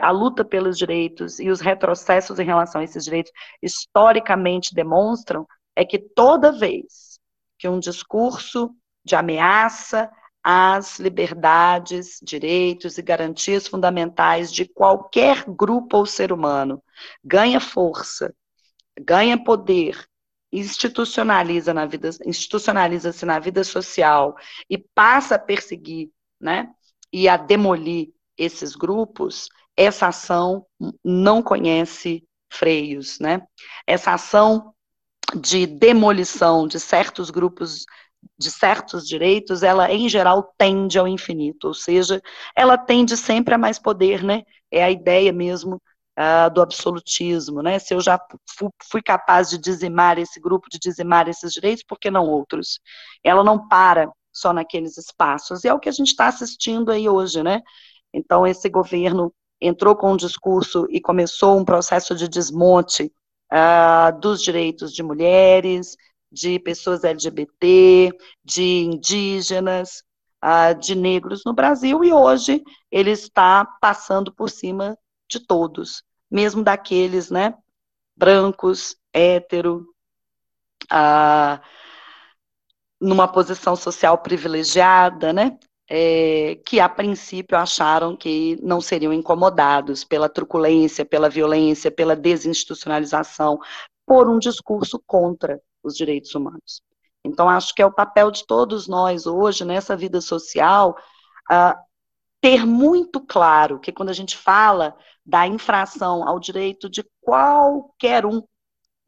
[0.00, 3.30] a luta pelos direitos e os retrocessos em relação a esses direitos
[3.62, 7.20] historicamente demonstram é que toda vez
[7.58, 8.74] que um discurso
[9.04, 10.10] de ameaça
[10.48, 16.80] às liberdades, direitos e garantias fundamentais de qualquer grupo ou ser humano
[17.24, 18.32] ganha força,
[18.96, 20.08] ganha poder
[20.52, 24.36] institucionaliza na vida, institucionaliza-se na vida social
[24.70, 26.70] e passa a perseguir, né,
[27.12, 30.64] e a demolir esses grupos, essa ação
[31.04, 33.44] não conhece freios, né?
[33.84, 34.72] Essa ação
[35.34, 37.84] de demolição de certos grupos
[38.38, 42.20] de certos direitos, ela em geral tende ao infinito, ou seja,
[42.54, 44.42] ela tende sempre a mais poder, né?
[44.70, 45.80] É a ideia mesmo
[46.18, 47.78] uh, do absolutismo, né?
[47.78, 48.18] Se eu já
[48.90, 52.80] fui capaz de dizimar esse grupo, de dizimar esses direitos, por que não outros?
[53.22, 57.08] Ela não para só naqueles espaços, e é o que a gente está assistindo aí
[57.08, 57.62] hoje, né?
[58.12, 63.12] Então, esse governo entrou com um discurso e começou um processo de desmonte
[63.52, 65.96] uh, dos direitos de mulheres,
[66.30, 68.12] de pessoas LGBT,
[68.44, 70.02] de indígenas,
[70.44, 74.98] uh, de negros no Brasil, e hoje ele está passando por cima
[75.28, 77.54] de todos, mesmo daqueles, né,
[78.16, 79.86] brancos, hétero,
[80.90, 81.60] ah,
[83.00, 85.58] numa posição social privilegiada, né,
[85.88, 93.60] é, que a princípio acharam que não seriam incomodados pela truculência, pela violência, pela desinstitucionalização,
[94.04, 96.82] por um discurso contra os direitos humanos.
[97.24, 100.96] Então, acho que é o papel de todos nós hoje, nessa vida social,
[101.50, 101.78] uh,
[102.40, 108.42] ter muito claro que quando a gente fala da infração ao direito de qualquer um,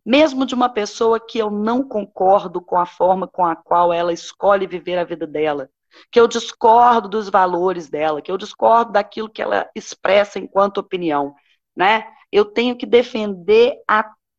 [0.04, 4.12] mesmo de uma pessoa que eu não concordo com a forma com a qual ela
[4.12, 5.70] escolhe viver a vida dela,
[6.10, 11.34] que eu discordo dos valores dela, que eu discordo daquilo que ela expressa enquanto opinião,
[11.76, 12.04] né?
[12.32, 13.76] Eu tenho que defender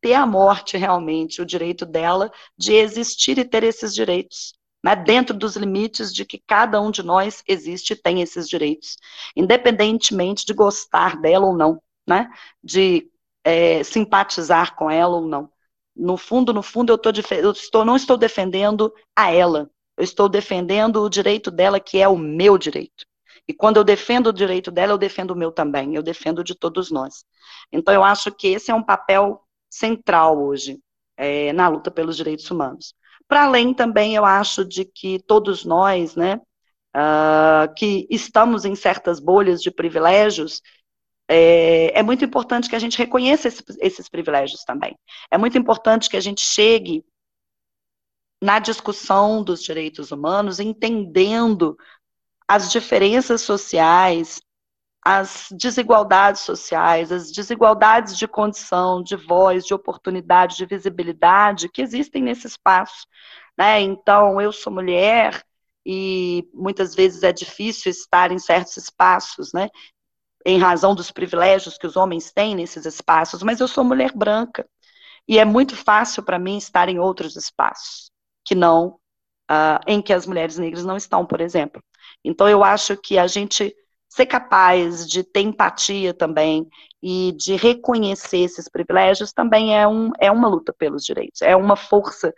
[0.01, 5.35] até a morte realmente o direito dela de existir e ter esses direitos né, dentro
[5.35, 8.97] dos limites de que cada um de nós existe e tem esses direitos,
[9.35, 12.29] independentemente de gostar dela ou não, né,
[12.63, 13.09] de
[13.43, 15.51] é, simpatizar com ela ou não.
[15.95, 20.29] No fundo, no fundo, eu, tô, eu estou, não estou defendendo a ela, eu estou
[20.29, 23.05] defendendo o direito dela, que é o meu direito.
[23.45, 26.55] E quando eu defendo o direito dela, eu defendo o meu também, eu defendo de
[26.55, 27.25] todos nós.
[27.71, 30.80] Então, eu acho que esse é um papel central hoje
[31.17, 32.93] é, na luta pelos direitos humanos.
[33.28, 36.41] Para além também, eu acho, de que todos nós, né,
[36.95, 40.61] uh, que estamos em certas bolhas de privilégios,
[41.28, 44.97] é, é muito importante que a gente reconheça esse, esses privilégios também.
[45.30, 47.05] É muito importante que a gente chegue
[48.41, 51.78] na discussão dos direitos humanos, entendendo
[52.47, 54.41] as diferenças sociais,
[55.12, 62.22] as desigualdades sociais, as desigualdades de condição, de voz, de oportunidade, de visibilidade que existem
[62.22, 63.07] nesse espaço,
[63.57, 63.82] né?
[63.82, 65.43] Então, eu sou mulher
[65.84, 69.70] e muitas vezes é difícil estar em certos espaços, né?
[70.45, 74.64] Em razão dos privilégios que os homens têm nesses espaços, mas eu sou mulher branca
[75.28, 78.12] e é muito fácil para mim estar em outros espaços
[78.45, 78.89] que não
[79.49, 81.82] uh, em que as mulheres negras não estão, por exemplo.
[82.24, 83.76] Então, eu acho que a gente
[84.10, 86.68] ser capaz de ter empatia também
[87.01, 91.76] e de reconhecer esses privilégios também é, um, é uma luta pelos direitos, é uma
[91.76, 92.34] força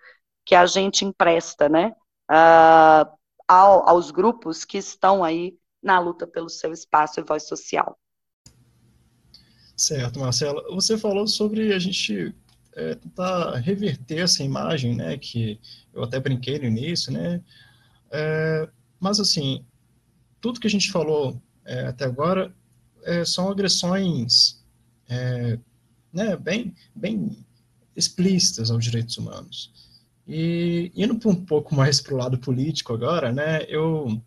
[0.45, 1.93] que a gente empresta, né,
[2.29, 3.09] uh,
[3.47, 7.97] ao, aos grupos que estão aí na luta pelo seu espaço e voz social.
[9.75, 10.61] Certo, Marcela.
[10.73, 12.35] Você falou sobre a gente
[12.73, 15.59] é, tentar reverter essa imagem, né, que
[15.93, 17.41] eu até brinquei no início, né,
[18.11, 18.69] é,
[18.99, 19.65] mas assim,
[20.39, 22.53] tudo que a gente falou é, até agora
[23.03, 24.61] é, são agressões
[25.09, 25.57] é,
[26.11, 27.37] né, bem, bem
[27.95, 29.71] explícitas aos direitos humanos.
[30.27, 34.21] E indo um pouco mais para o lado político agora, né, eu,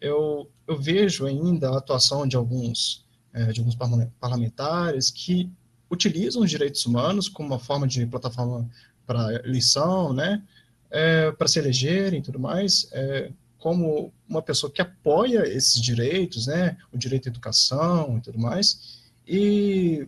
[0.00, 3.76] eu, eu vejo ainda a atuação de alguns, é, de alguns
[4.18, 5.50] parlamentares que
[5.90, 8.68] utilizam os direitos humanos como uma forma de plataforma
[9.06, 10.42] para eleição, né,
[10.90, 16.46] é, para se elegerem e tudo mais, é, como uma pessoa que apoia esses direitos,
[16.46, 20.06] né, o direito à educação e tudo mais, e,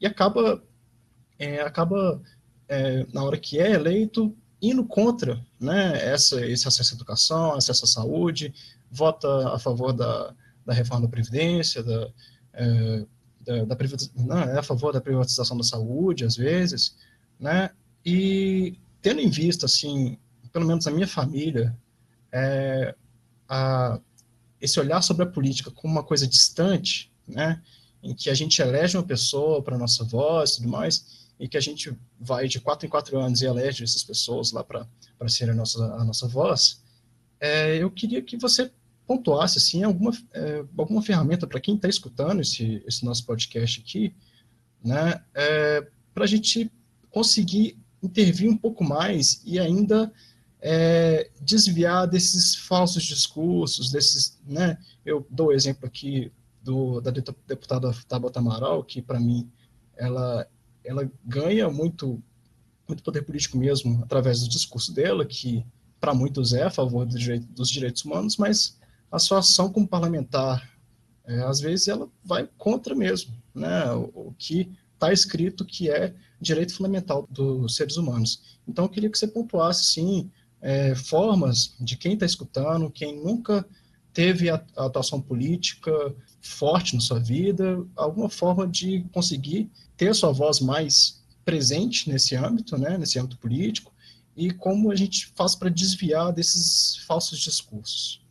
[0.00, 0.62] e acaba,
[1.38, 2.20] é, acaba
[2.68, 7.84] é, na hora que é eleito, indo contra né, essa, esse acesso à educação, acesso
[7.84, 8.54] à saúde,
[8.90, 12.10] vota a favor da, da reforma da Previdência, da,
[12.52, 13.06] é,
[13.40, 13.76] da, da
[14.16, 16.96] não, é a favor da privatização da saúde, às vezes,
[17.38, 17.70] né,
[18.04, 20.18] e tendo em vista, assim,
[20.52, 21.76] pelo menos a minha família,
[22.34, 22.94] é,
[23.48, 24.00] a,
[24.60, 27.62] esse olhar sobre a política como uma coisa distante, né,
[28.02, 31.56] em que a gente elege uma pessoa para nossa voz e tudo mais, e que
[31.56, 34.88] a gente vai de quatro em quatro anos e elege essas pessoas lá para
[35.28, 36.82] ser a nossa, a nossa voz,
[37.40, 38.70] é, eu queria que você
[39.06, 44.12] pontuasse assim, alguma, é, alguma ferramenta para quem está escutando esse, esse nosso podcast aqui,
[44.82, 46.70] né, é, para a gente
[47.10, 50.12] conseguir intervir um pouco mais e ainda
[50.66, 57.92] é, desviar desses falsos discursos, desses, né, eu dou o exemplo aqui do, da deputada
[58.08, 59.46] Tabata Amaral, que para mim
[59.94, 60.48] ela,
[60.82, 62.18] ela ganha muito,
[62.88, 65.66] muito poder político mesmo através do discurso dela, que
[66.00, 68.78] para muitos é a favor do direito, dos direitos humanos, mas
[69.12, 70.66] a sua ação como parlamentar,
[71.26, 76.14] é, às vezes ela vai contra mesmo, né, o, o que está escrito que é
[76.40, 78.58] direito fundamental dos seres humanos.
[78.66, 80.30] Então, eu queria que você pontuasse, sim,
[80.64, 83.68] é, formas de quem está escutando, quem nunca
[84.14, 85.92] teve a, a atuação política
[86.40, 92.34] forte na sua vida, alguma forma de conseguir ter a sua voz mais presente nesse
[92.34, 93.92] âmbito, né, nesse âmbito político,
[94.34, 98.24] e como a gente faz para desviar desses falsos discursos.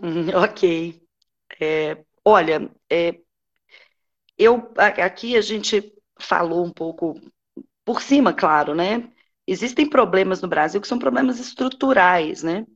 [0.00, 1.02] Hum, ok.
[1.60, 3.18] É, olha, é,
[4.38, 7.20] eu aqui a gente falou um pouco
[7.84, 9.10] por cima, claro, né?
[9.52, 12.66] Existem problemas no Brasil que são problemas estruturais, né?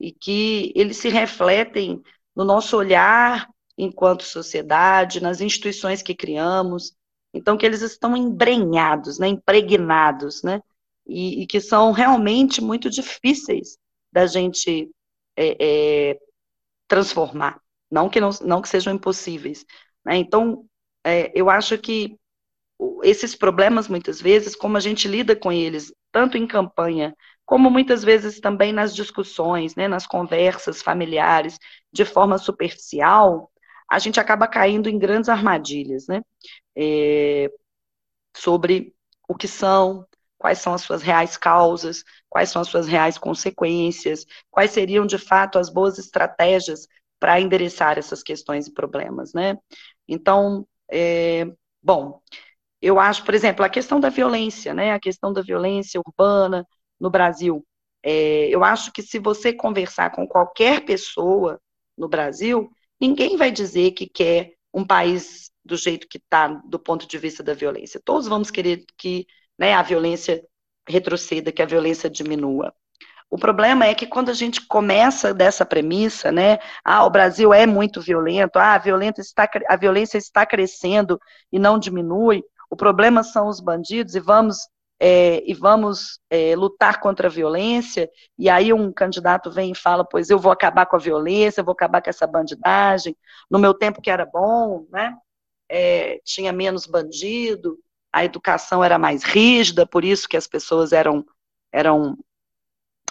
[0.00, 2.02] E que eles se refletem
[2.34, 6.94] no nosso olhar enquanto sociedade, nas instituições que criamos,
[7.32, 10.60] então que eles estão embrenhados, né, impregnados, né,
[11.06, 13.76] e, e que são realmente muito difíceis
[14.12, 14.88] da gente
[15.36, 15.56] é,
[16.10, 16.18] é,
[16.86, 17.60] transformar,
[17.90, 19.64] não que não, não que sejam impossíveis,
[20.04, 20.16] né?
[20.16, 20.64] Então,
[21.04, 22.16] é, eu acho que
[23.02, 27.12] esses problemas muitas vezes, como a gente lida com eles tanto em campanha,
[27.44, 31.58] como muitas vezes também nas discussões, né, nas conversas familiares,
[31.92, 33.50] de forma superficial,
[33.90, 36.22] a gente acaba caindo em grandes armadilhas, né,
[36.76, 37.50] é,
[38.36, 38.94] sobre
[39.28, 40.06] o que são,
[40.38, 45.18] quais são as suas reais causas, quais são as suas reais consequências, quais seriam de
[45.18, 46.86] fato as boas estratégias
[47.18, 49.58] para endereçar essas questões e problemas, né?
[50.06, 51.46] Então, é,
[51.82, 52.20] bom,
[52.84, 54.92] eu acho, por exemplo, a questão da violência, né?
[54.92, 56.66] A questão da violência urbana
[57.00, 57.64] no Brasil.
[58.02, 61.58] É, eu acho que se você conversar com qualquer pessoa
[61.96, 62.70] no Brasil,
[63.00, 67.42] ninguém vai dizer que quer um país do jeito que está do ponto de vista
[67.42, 68.00] da violência.
[68.04, 69.26] Todos vamos querer que
[69.58, 70.44] né, a violência
[70.86, 72.74] retroceda, que a violência diminua.
[73.30, 77.66] O problema é que quando a gente começa dessa premissa, né, ah, o Brasil é
[77.66, 81.18] muito violento, ah, a, violência está, a violência está crescendo
[81.50, 84.58] e não diminui, o problema são os bandidos e vamos
[85.00, 88.08] é, e vamos é, lutar contra a violência,
[88.38, 91.64] e aí um candidato vem e fala, pois eu vou acabar com a violência, eu
[91.64, 93.16] vou acabar com essa bandidagem,
[93.50, 95.14] no meu tempo que era bom, né,
[95.68, 97.76] é, tinha menos bandido,
[98.12, 101.26] a educação era mais rígida, por isso que as pessoas eram,
[101.72, 102.16] eram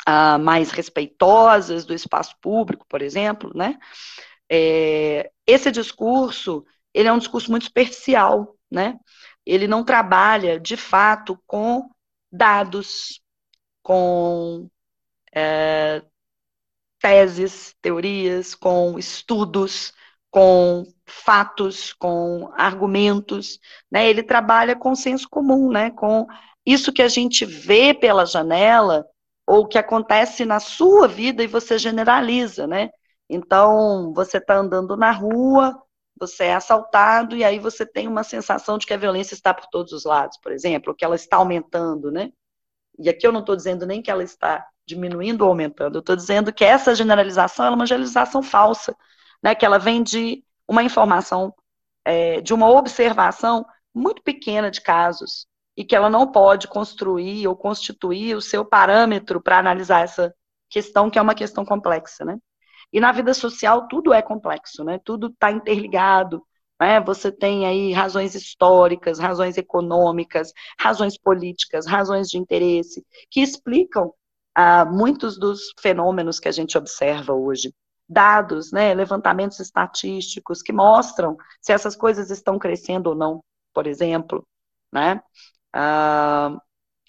[0.08, 3.78] uh, mais respeitosas do espaço público, por exemplo, né?
[4.50, 8.98] É, esse discurso, ele é um discurso muito superficial, né?
[9.46, 11.90] Ele não trabalha, de fato, com
[12.32, 13.22] dados,
[13.82, 14.70] com
[15.36, 16.02] é,
[17.00, 19.94] teses, teorias, com estudos,
[20.32, 23.60] com fatos, com argumentos,
[23.92, 24.10] né?
[24.10, 25.92] Ele trabalha com senso comum, né?
[25.92, 26.26] Com
[26.66, 29.06] isso que a gente vê pela janela
[29.46, 32.90] ou que acontece na sua vida e você generaliza, né?
[33.30, 35.78] Então, você está andando na rua,
[36.28, 39.68] você é assaltado e aí você tem uma sensação de que a violência está por
[39.68, 42.32] todos os lados, por exemplo, que ela está aumentando, né?
[43.00, 46.16] E aqui eu não estou dizendo nem que ela está diminuindo ou aumentando, eu estou
[46.16, 48.96] dizendo que essa generalização é uma generalização falsa,
[49.42, 51.54] né, que ela vem de uma informação,
[52.06, 57.56] é, de uma observação muito pequena de casos, e que ela não pode construir ou
[57.56, 60.34] constituir o seu parâmetro para analisar essa
[60.70, 62.38] questão, que é uma questão complexa, né?
[62.94, 65.00] E na vida social tudo é complexo, né?
[65.04, 66.46] Tudo está interligado,
[66.80, 67.02] né?
[67.02, 74.14] Você tem aí razões históricas, razões econômicas, razões políticas, razões de interesse, que explicam
[74.56, 77.74] ah, muitos dos fenômenos que a gente observa hoje
[78.08, 84.46] dados, né, levantamentos estatísticos que mostram se essas coisas estão crescendo ou não, por exemplo,
[84.92, 85.22] né?
[85.74, 86.58] Ah,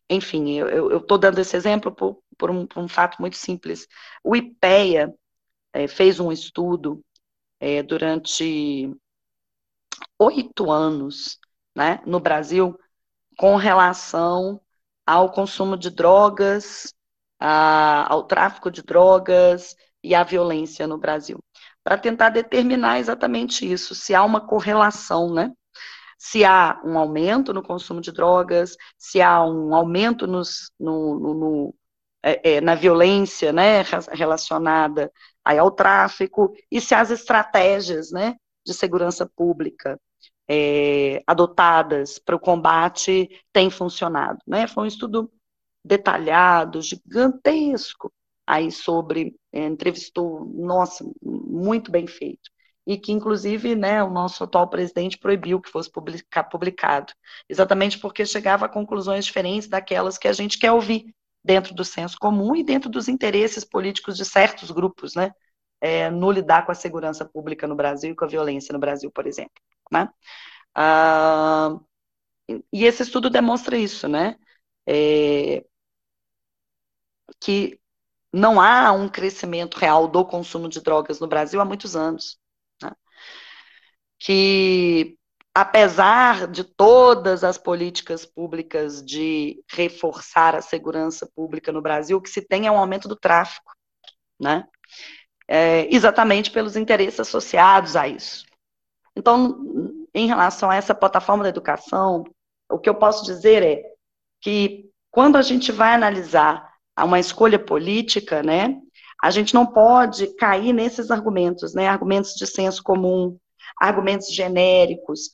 [0.08, 3.86] enfim, eu estou dando esse exemplo por, por, um, por, um, fato muito simples.
[4.22, 5.12] O IPEA
[5.74, 7.04] é, fez um estudo
[7.60, 8.94] é, durante
[10.18, 11.38] oito anos,
[11.74, 12.78] né, no Brasil,
[13.36, 14.60] com relação
[15.04, 16.94] ao consumo de drogas,
[17.40, 21.38] a, ao tráfico de drogas e à violência no Brasil,
[21.82, 25.52] para tentar determinar exatamente isso, se há uma correlação, né?
[26.16, 31.34] Se há um aumento no consumo de drogas, se há um aumento nos, no, no,
[31.34, 31.74] no
[32.24, 35.12] é, é, na violência né, relacionada
[35.44, 40.00] ao tráfico, e se as estratégias né, de segurança pública
[40.48, 44.38] é, adotadas para o combate têm funcionado.
[44.46, 44.66] Né?
[44.66, 45.30] Foi um estudo
[45.84, 48.10] detalhado, gigantesco,
[48.46, 52.50] aí sobre, é, entrevistou, nossa, muito bem feito.
[52.86, 57.12] E que, inclusive, né, o nosso atual presidente proibiu que fosse publicar, publicado,
[57.50, 61.14] exatamente porque chegava a conclusões diferentes daquelas que a gente quer ouvir
[61.44, 65.32] dentro do senso comum e dentro dos interesses políticos de certos grupos, né,
[65.80, 69.10] é, no lidar com a segurança pública no Brasil e com a violência no Brasil,
[69.10, 69.52] por exemplo,
[69.92, 70.08] né.
[70.74, 71.78] Ah,
[72.72, 74.36] e esse estudo demonstra isso, né,
[74.86, 75.64] é,
[77.40, 77.78] que
[78.32, 82.38] não há um crescimento real do consumo de drogas no Brasil há muitos anos.
[82.82, 82.90] Né?
[84.18, 85.16] Que,
[85.54, 92.28] apesar de todas as políticas públicas de reforçar a segurança pública no Brasil, o que
[92.28, 93.72] se tem é um aumento do tráfico,
[94.38, 94.66] né?
[95.46, 98.44] É, exatamente pelos interesses associados a isso.
[99.14, 99.60] Então,
[100.12, 102.24] em relação a essa plataforma da educação,
[102.68, 103.82] o que eu posso dizer é
[104.40, 108.76] que quando a gente vai analisar uma escolha política, né,
[109.22, 113.38] a gente não pode cair nesses argumentos, né, argumentos de senso comum,
[113.80, 115.30] argumentos genéricos,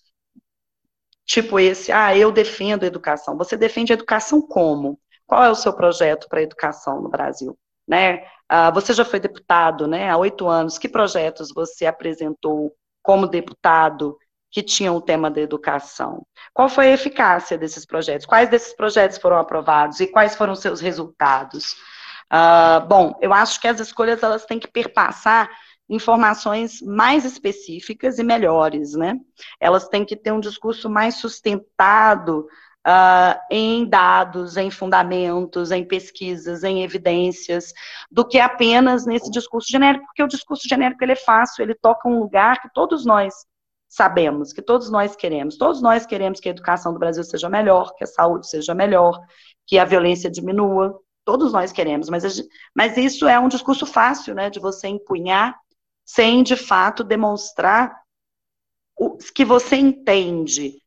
[1.30, 3.36] tipo esse, ah, eu defendo a educação.
[3.38, 4.98] Você defende a educação como?
[5.26, 7.56] Qual é o seu projeto para a educação no Brasil?
[7.86, 8.24] Né?
[8.48, 14.18] Ah, você já foi deputado né, há oito anos, que projetos você apresentou como deputado
[14.50, 16.26] que tinham o tema da educação.
[16.52, 18.26] Qual foi a eficácia desses projetos?
[18.26, 21.76] Quais desses projetos foram aprovados e quais foram seus resultados?
[22.32, 25.48] Uh, bom, eu acho que as escolhas elas têm que perpassar
[25.90, 29.18] informações mais específicas e melhores, né?
[29.58, 32.46] Elas têm que ter um discurso mais sustentado
[32.86, 37.72] uh, em dados, em fundamentos, em pesquisas, em evidências,
[38.08, 42.08] do que apenas nesse discurso genérico, porque o discurso genérico ele é fácil, ele toca
[42.08, 43.34] um lugar que todos nós
[43.88, 45.56] sabemos, que todos nós queremos.
[45.58, 49.20] Todos nós queremos que a educação do Brasil seja melhor, que a saúde seja melhor,
[49.66, 50.96] que a violência diminua.
[51.24, 52.42] Todos nós queremos, mas,
[52.74, 55.58] mas isso é um discurso fácil, né, de você empunhar,
[56.14, 58.00] sem de fato demonstrar
[59.34, 60.82] que você entende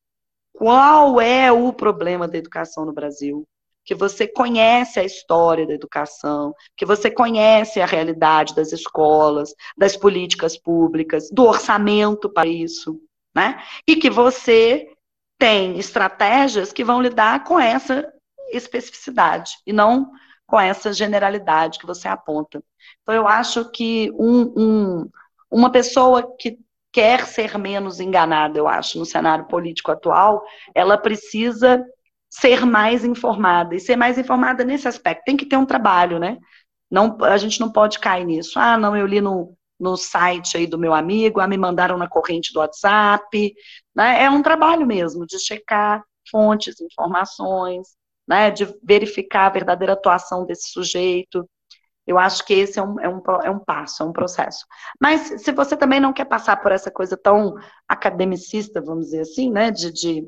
[0.51, 3.47] qual é o problema da educação no Brasil,
[3.85, 9.97] que você conhece a história da educação, que você conhece a realidade das escolas, das
[9.97, 12.99] políticas públicas, do orçamento para isso,
[13.33, 13.63] né?
[13.87, 14.87] E que você
[15.39, 18.11] tem estratégias que vão lidar com essa
[18.51, 20.11] especificidade e não
[20.48, 22.64] com essa generalidade que você aponta.
[23.02, 25.10] Então, eu acho que um, um,
[25.49, 26.60] uma pessoa que
[26.91, 30.44] quer ser menos enganada, eu acho, no cenário político atual,
[30.76, 31.84] ela precisa
[32.30, 33.76] ser mais informada.
[33.76, 35.24] E ser mais informada nesse aspecto.
[35.26, 36.38] Tem que ter um trabalho, né?
[36.90, 38.60] Não, a gente não pode cair nisso.
[38.60, 42.07] Ah, não, eu li no, no site aí do meu amigo, ah, me mandaram na
[42.07, 43.53] corrente do WhatsApp.
[43.95, 44.24] Né?
[44.24, 47.90] É um trabalho mesmo de checar fontes, informações,
[48.27, 48.51] né?
[48.51, 51.47] de verificar a verdadeira atuação desse sujeito.
[52.05, 54.65] Eu acho que esse é um, é, um, é um passo, é um processo.
[54.99, 57.55] Mas se você também não quer passar por essa coisa tão
[57.87, 60.27] academicista, vamos dizer assim, né, de, de,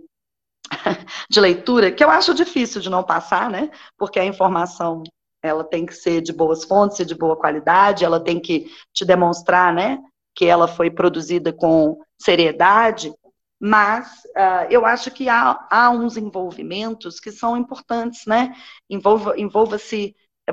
[1.30, 5.04] de leitura, que eu acho difícil de não passar, né, porque a informação
[5.44, 9.74] ela tem que ser de boas fontes de boa qualidade, ela tem que te demonstrar,
[9.74, 10.00] né,
[10.34, 13.14] que ela foi produzida com seriedade,
[13.66, 18.54] mas uh, eu acho que há, há uns envolvimentos que são importantes, né,
[18.88, 19.78] envolva-se envolva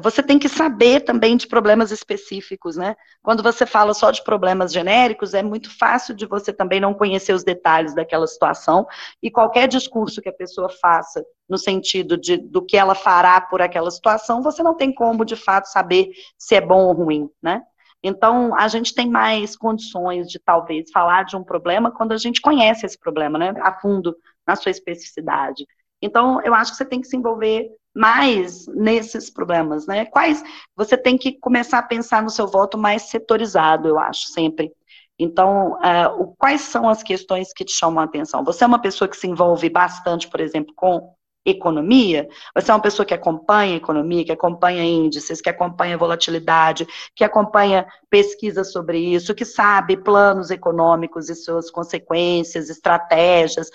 [0.01, 2.97] você tem que saber também de problemas específicos, né?
[3.23, 7.35] Quando você fala só de problemas genéricos, é muito fácil de você também não conhecer
[7.35, 8.87] os detalhes daquela situação,
[9.23, 13.61] e qualquer discurso que a pessoa faça no sentido de, do que ela fará por
[13.61, 16.09] aquela situação, você não tem como, de fato, saber
[16.39, 17.61] se é bom ou ruim, né?
[18.03, 22.41] Então, a gente tem mais condições de, talvez, falar de um problema quando a gente
[22.41, 23.55] conhece esse problema, né?
[23.61, 24.17] A fundo,
[24.47, 25.65] na sua especificidade.
[26.01, 30.05] Então, eu acho que você tem que se envolver mais nesses problemas, né?
[30.07, 30.43] Quais
[30.75, 34.73] você tem que começar a pensar no seu voto mais setorizado, eu acho, sempre.
[35.19, 38.43] Então, uh, quais são as questões que te chamam a atenção?
[38.45, 42.29] Você é uma pessoa que se envolve bastante, por exemplo, com economia?
[42.55, 47.87] Você é uma pessoa que acompanha economia, que acompanha índices, que acompanha volatilidade, que acompanha
[48.11, 53.71] pesquisas sobre isso, que sabe planos econômicos e suas consequências, estratégias.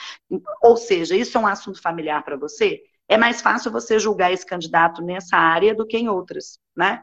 [0.62, 2.82] Ou seja, isso é um assunto familiar para você?
[3.08, 7.02] é mais fácil você julgar esse candidato nessa área do que em outras, né?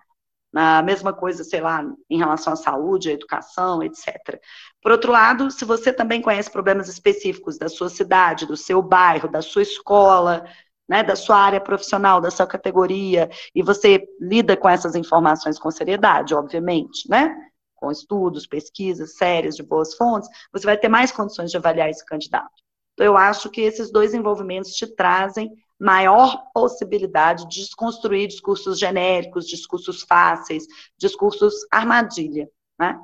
[0.57, 4.41] A mesma coisa, sei lá, em relação à saúde, à educação, etc.
[4.85, 9.31] Por outro lado, se você também conhece problemas específicos da sua cidade, do seu bairro,
[9.31, 10.45] da sua escola,
[10.87, 15.71] né, da sua área profissional, da sua categoria, e você lida com essas informações com
[15.71, 17.35] seriedade, obviamente, né?
[17.75, 22.05] Com estudos, pesquisas sérias, de boas fontes, você vai ter mais condições de avaliar esse
[22.05, 22.53] candidato.
[22.93, 25.51] Então, eu acho que esses dois envolvimentos te trazem
[25.81, 30.67] maior possibilidade de desconstruir discursos genéricos, discursos fáceis,
[30.99, 33.01] discursos armadilha, né?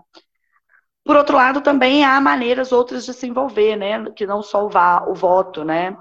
[1.05, 4.11] Por outro lado, também há maneiras outras de se envolver, né?
[4.13, 5.97] Que não só o, voto, né?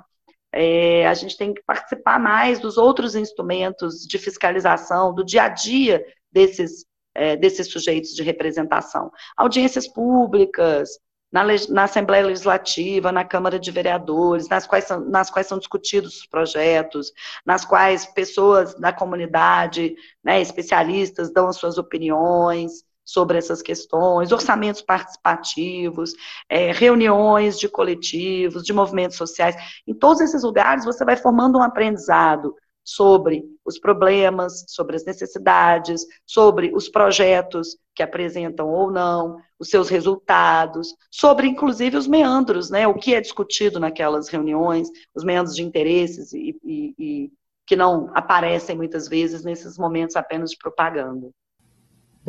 [0.51, 5.49] É, a gente tem que participar mais dos outros instrumentos de fiscalização, do dia a
[5.49, 6.85] dia desses,
[7.15, 9.11] é, desses sujeitos de representação.
[9.37, 10.89] Audiências públicas,
[11.31, 16.17] na, na, Assembleia Legislativa, na Câmara de Vereadores, nas quais, são, nas quais são discutidos
[16.17, 17.13] os projetos,
[17.45, 24.81] nas quais pessoas da comunidade, né, especialistas, dão as suas opiniões sobre essas questões, orçamentos
[24.81, 26.13] participativos,
[26.47, 29.55] é, reuniões de coletivos, de movimentos sociais.
[29.87, 36.05] Em todos esses lugares, você vai formando um aprendizado sobre os problemas, sobre as necessidades,
[36.25, 42.87] sobre os projetos que apresentam ou não, os seus resultados, sobre inclusive os meandros, né,
[42.87, 47.31] o que é discutido naquelas reuniões, os meandros de interesses e, e, e
[47.67, 51.29] que não aparecem muitas vezes nesses momentos apenas de propaganda.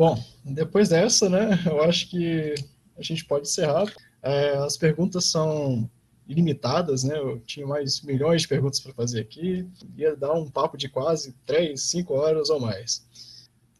[0.01, 2.55] Bom, depois dessa, né, eu acho que
[2.97, 3.85] a gente pode encerrar.
[4.23, 5.87] É, as perguntas são
[6.27, 7.15] ilimitadas, né?
[7.15, 9.63] Eu tinha mais milhões de perguntas para fazer aqui,
[9.95, 13.05] ia dar um papo de quase três, cinco horas ou mais.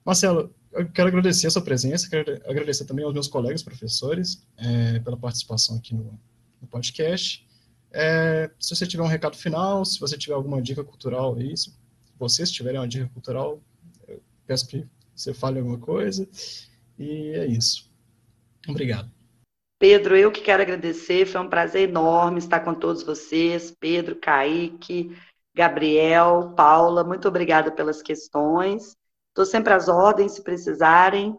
[0.05, 4.99] Marcelo, eu quero agradecer a sua presença, quero agradecer também aos meus colegas professores é,
[4.99, 6.19] pela participação aqui no,
[6.61, 7.43] no podcast.
[7.91, 11.73] É, se você tiver um recado final, se você tiver alguma dica cultural aí, se
[12.19, 13.59] vocês tiverem uma dica cultural,
[14.07, 14.85] eu peço que
[15.21, 16.27] você fale alguma coisa.
[16.97, 17.89] E é isso.
[18.67, 19.09] Obrigado.
[19.79, 25.17] Pedro, eu que quero agradecer, foi um prazer enorme estar com todos vocês, Pedro, Kaique,
[25.55, 28.95] Gabriel, Paula, muito obrigada pelas questões.
[29.29, 31.35] Estou sempre às ordens, se precisarem.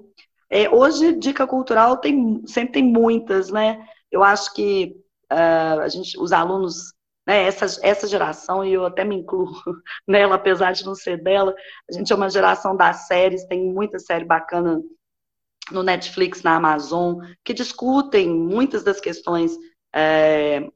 [0.50, 3.86] É, hoje, dica cultural tem, sempre tem muitas, né?
[4.10, 4.96] Eu acho que
[5.32, 6.92] uh, a gente, os alunos,
[7.26, 9.48] né, essa, essa geração, e eu até me incluo
[10.06, 11.54] nela, apesar de não ser dela,
[11.88, 14.80] a gente é uma geração das séries, tem muita série bacana
[15.70, 19.56] no Netflix, na Amazon, que discutem muitas das questões
[19.94, 20.68] é,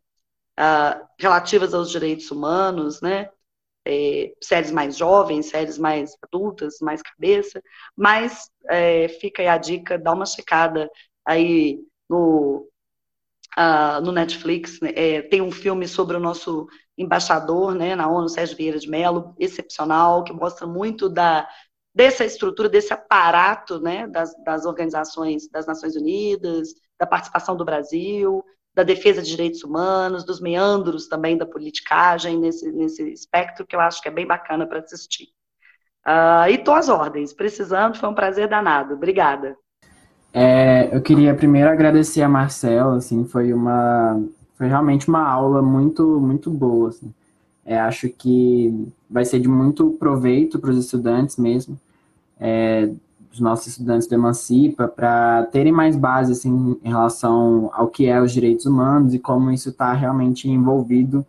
[1.18, 3.28] relativas aos direitos humanos, né?
[3.88, 7.62] É, séries mais jovens, séries mais adultas, mais cabeça,
[7.96, 10.90] mas é, fica aí a dica, dá uma checada
[11.24, 11.78] aí
[12.08, 12.68] no,
[13.58, 14.92] uh, no Netflix, né?
[14.94, 16.66] É, tem um filme sobre o nosso
[16.96, 21.48] embaixador, né, na ONU, Sérgio Vieira de Mello, excepcional, que mostra muito da
[21.94, 28.44] dessa estrutura, desse aparato né, das, das organizações das Nações Unidas, da participação do Brasil,
[28.74, 33.80] da defesa de direitos humanos, dos meandros também da politicagem nesse, nesse espectro, que eu
[33.80, 35.28] acho que é bem bacana para assistir.
[36.06, 38.92] Uh, e tô às ordens, precisando, foi um prazer danado.
[38.92, 39.56] Obrigada.
[40.38, 44.22] É, eu queria primeiro agradecer a Marcela, assim, foi uma
[44.54, 47.10] foi realmente uma aula muito muito boa, assim.
[47.64, 51.80] É, acho que vai ser de muito proveito para os estudantes mesmo,
[52.38, 52.90] é,
[53.32, 58.20] os nossos estudantes do Emancipa, para terem mais base assim, em relação ao que é
[58.20, 61.24] os direitos humanos e como isso está realmente envolvido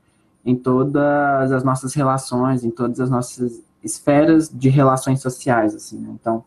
[0.45, 5.73] em todas as nossas relações, em todas as nossas esferas de relações sociais.
[5.73, 6.09] Assim, né?
[6.19, 6.43] Então,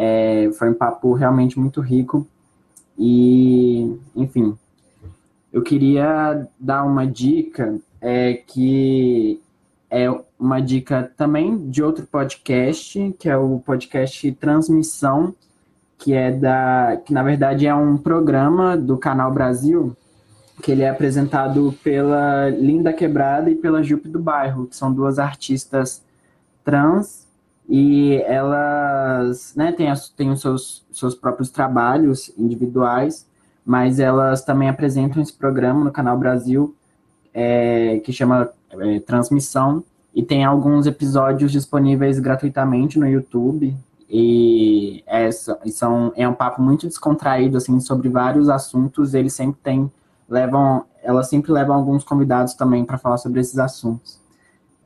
[0.00, 2.24] é, foi um papo realmente muito rico.
[2.96, 4.56] E, enfim,
[5.52, 9.40] eu queria dar uma dica é, que
[9.90, 10.08] é
[10.38, 15.34] uma dica também de outro podcast, que é o podcast Transmissão,
[15.98, 19.96] que é da, que na verdade é um programa do Canal Brasil,
[20.62, 25.18] que ele é apresentado pela Linda Quebrada e pela Jupe do Bairro, que são duas
[25.18, 26.04] artistas
[26.64, 27.27] trans
[27.68, 33.26] e elas né, têm, as, têm os seus, seus próprios trabalhos individuais,
[33.64, 36.74] mas elas também apresentam esse programa no Canal Brasil,
[37.34, 39.84] é, que chama é, Transmissão,
[40.14, 43.76] e tem alguns episódios disponíveis gratuitamente no YouTube,
[44.08, 49.92] e é, são, é um papo muito descontraído, assim, sobre vários assuntos, eles sempre têm,
[50.26, 54.18] levam, elas sempre levam alguns convidados também para falar sobre esses assuntos.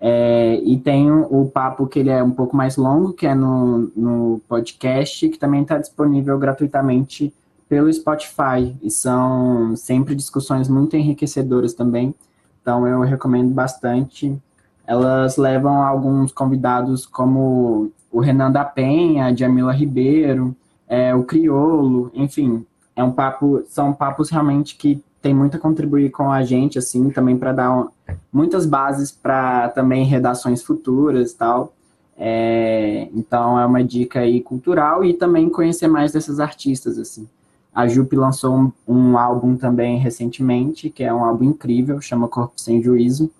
[0.04, 3.92] É, e tem o papo que ele é um pouco mais longo, que é no,
[3.94, 7.32] no podcast, que também está disponível gratuitamente
[7.68, 8.76] pelo Spotify.
[8.82, 12.12] E são sempre discussões muito enriquecedoras também.
[12.60, 14.36] Então eu recomendo bastante.
[14.84, 20.54] Elas levam alguns convidados como o Renan da Penha, a Jamila Ribeiro,
[20.88, 26.10] é, o Criolo, enfim, é um papo, são papos realmente que tem muito a contribuir
[26.10, 27.88] com a gente, assim, também para dar um,
[28.32, 31.72] muitas bases para também redações futuras tal.
[32.18, 37.28] É, então é uma dica aí cultural e também conhecer mais desses artistas, assim.
[37.74, 42.60] A Jupe lançou um, um, álbum também recentemente, que é um álbum incrível, chama Corpo
[42.60, 43.30] Sem Juízo,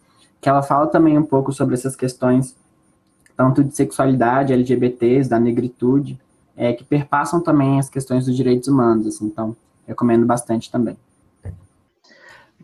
[0.41, 2.57] que ela fala também um pouco sobre essas questões,
[3.37, 6.19] tanto de sexualidade, LGBTs, da negritude,
[6.57, 9.55] é, que perpassam também as questões dos direitos humanos, assim, então
[9.87, 10.97] recomendo bastante também.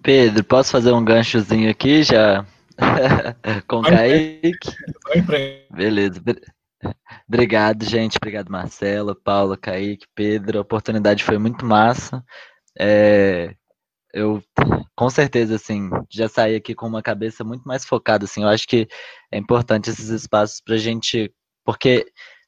[0.02, 2.44] Pedro, posso fazer um ganchozinho aqui já?
[3.66, 4.70] Com o Kaique?
[5.70, 6.22] Beleza.
[7.28, 8.16] Obrigado, gente.
[8.16, 10.58] Obrigado, Marcela, Paula, Kaique, Pedro.
[10.58, 12.24] A oportunidade foi muito massa.
[12.78, 13.54] É,
[14.14, 14.42] eu,
[14.96, 18.42] com certeza, assim, já saí aqui com uma cabeça muito mais focada, assim.
[18.42, 18.88] Eu acho que
[19.32, 21.32] é importante esses espaços para a gente,
[21.64, 22.06] porque,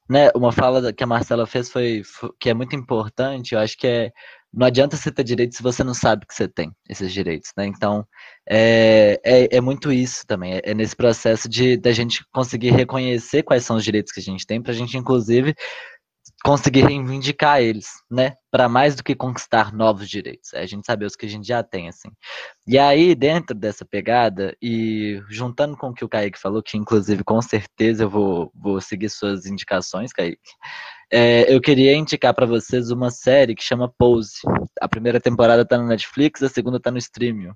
[0.09, 3.55] né, uma fala que a Marcela fez foi, foi que é muito importante.
[3.55, 4.13] Eu acho que é
[4.53, 7.67] não adianta você ter direitos se você não sabe que você tem esses direitos, né?
[7.67, 8.05] Então,
[8.49, 13.65] é, é, é muito isso também, é, nesse processo de da gente conseguir reconhecer quais
[13.65, 15.55] são os direitos que a gente tem, para a gente, inclusive,
[16.45, 18.35] conseguir reivindicar eles, né?
[18.51, 21.47] Para mais do que conquistar novos direitos, é a gente saber os que a gente
[21.47, 22.09] já tem, assim.
[22.67, 27.23] E aí, dentro dessa pegada, e juntando com o que o Kaique falou, que inclusive
[27.25, 30.39] com certeza eu vou, vou seguir suas indicações, Kaique,
[31.13, 34.39] é, eu queria indicar para vocês uma série que chama Pose.
[34.81, 37.51] A primeira temporada está no Netflix, a segunda está no Streaming.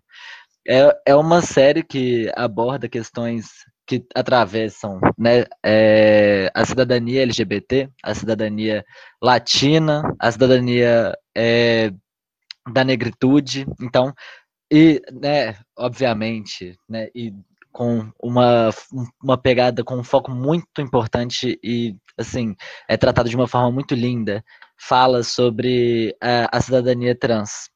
[0.67, 3.47] É, é uma série que aborda questões
[3.87, 8.85] que atravessam né, é, a cidadania LGBT, a cidadania
[9.23, 11.93] latina, a cidadania é,
[12.73, 13.67] da negritude.
[13.81, 14.13] Então,
[14.73, 17.33] e, né, obviamente, né, e
[17.71, 18.71] com uma,
[19.23, 22.55] uma pegada com um foco muito importante e, assim,
[22.89, 24.45] é tratado de uma forma muito linda.
[24.79, 27.69] Fala sobre a, a cidadania trans.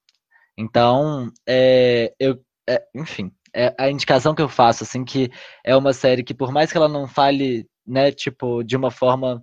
[0.57, 5.31] Então, é, eu, é, enfim, é a indicação que eu faço, assim, que
[5.65, 9.43] é uma série que, por mais que ela não fale, né, tipo, de uma forma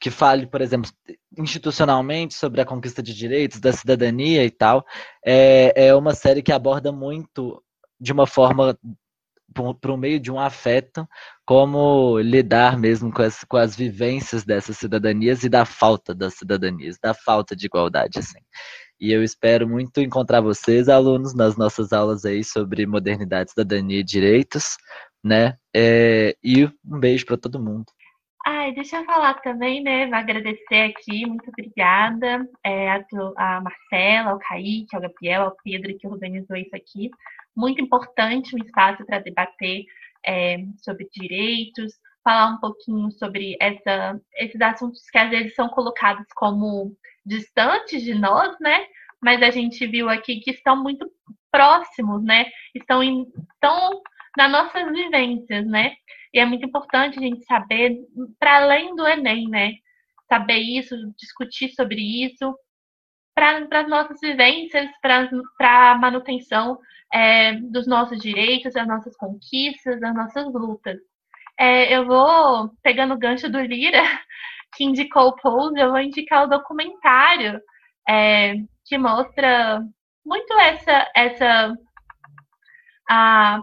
[0.00, 0.90] que fale, por exemplo,
[1.36, 4.84] institucionalmente sobre a conquista de direitos, da cidadania e tal,
[5.24, 7.62] é, é uma série que aborda muito
[8.00, 8.78] de uma forma
[9.54, 11.06] por, meio de um afeto,
[11.44, 16.98] como lidar mesmo com as, com as vivências dessas cidadanias e da falta das cidadanias,
[17.02, 18.38] da falta de igualdade, assim.
[19.00, 24.04] E eu espero muito encontrar vocês, alunos, nas nossas aulas aí sobre modernidade, cidadania e
[24.04, 24.76] direitos,
[25.24, 25.56] né?
[25.74, 27.86] É, e um beijo para todo mundo.
[28.46, 30.04] Ai, deixa eu falar também, né?
[30.12, 33.04] Agradecer aqui, muito obrigada é, a,
[33.36, 37.10] a Marcela, ao Kaique, ao Gabriel, ao Pedro que organizou isso aqui
[37.56, 39.84] muito importante um espaço para debater
[40.26, 46.26] é, sobre direitos, falar um pouquinho sobre essa, esses assuntos que às vezes são colocados
[46.34, 46.94] como
[47.24, 48.86] distantes de nós, né?
[49.22, 51.10] Mas a gente viu aqui que estão muito
[51.50, 52.46] próximos, né?
[52.74, 54.00] Estão, em, estão
[54.36, 55.94] nas nossas vivências, né?
[56.32, 57.96] E é muito importante a gente saber,
[58.38, 59.74] para além do Enem, né?
[60.28, 62.54] Saber isso, discutir sobre isso,
[63.34, 66.78] para as nossas vivências, para a manutenção
[67.12, 70.98] é, dos nossos direitos, das nossas conquistas, das nossas lutas.
[71.58, 74.02] É, eu vou, pegando o gancho do Lira,
[74.74, 77.60] que indicou o Pose, eu vou indicar o documentário
[78.08, 79.82] é, que mostra
[80.24, 81.74] muito essa, essa
[83.08, 83.60] a,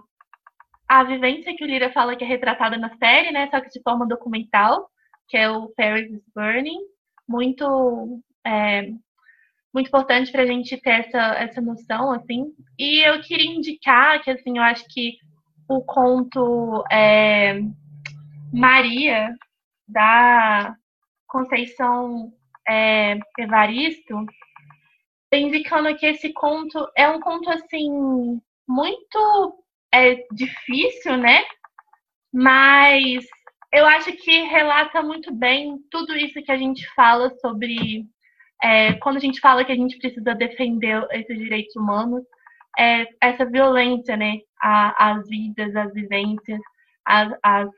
[0.88, 3.50] a vivência que o Lira fala que é retratada na série, né?
[3.50, 4.90] Só que de forma documental,
[5.28, 6.80] que é o Paris is Burning.
[7.28, 8.84] Muito, é,
[9.74, 12.54] muito importante para a gente ter essa, essa noção, assim.
[12.80, 15.18] E eu queria indicar que, assim, eu acho que
[15.70, 17.60] o conto é,
[18.54, 19.34] Maria,
[19.88, 20.76] da
[21.28, 22.32] Conceição
[22.68, 24.26] é, Evaristo,
[25.32, 29.64] indicando que esse conto é um conto, assim, muito
[29.94, 31.44] é, difícil, né?
[32.34, 33.26] Mas
[33.74, 38.06] eu acho que relata muito bem tudo isso que a gente fala sobre
[38.64, 42.24] é, quando a gente fala que a gente precisa defender esses direitos humanos,
[42.78, 44.40] é, essa violência, né?
[44.60, 46.60] As vidas, as vivências,
[47.06, 47.70] as, as,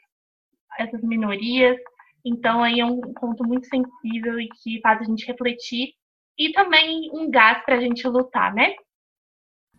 [0.77, 1.77] essas minorias.
[2.25, 5.93] Então, aí é um conto muito sensível e que faz a gente refletir
[6.37, 8.73] e também um gás para a gente lutar, né?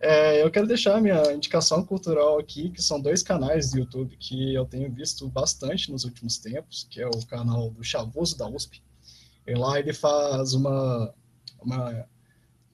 [0.03, 4.55] É, eu quero deixar minha indicação cultural aqui, que são dois canais do YouTube que
[4.55, 8.83] eu tenho visto bastante nos últimos tempos, que é o canal do Chavoso da USP.
[9.47, 11.15] E lá ele faz uma,
[11.61, 12.09] uma,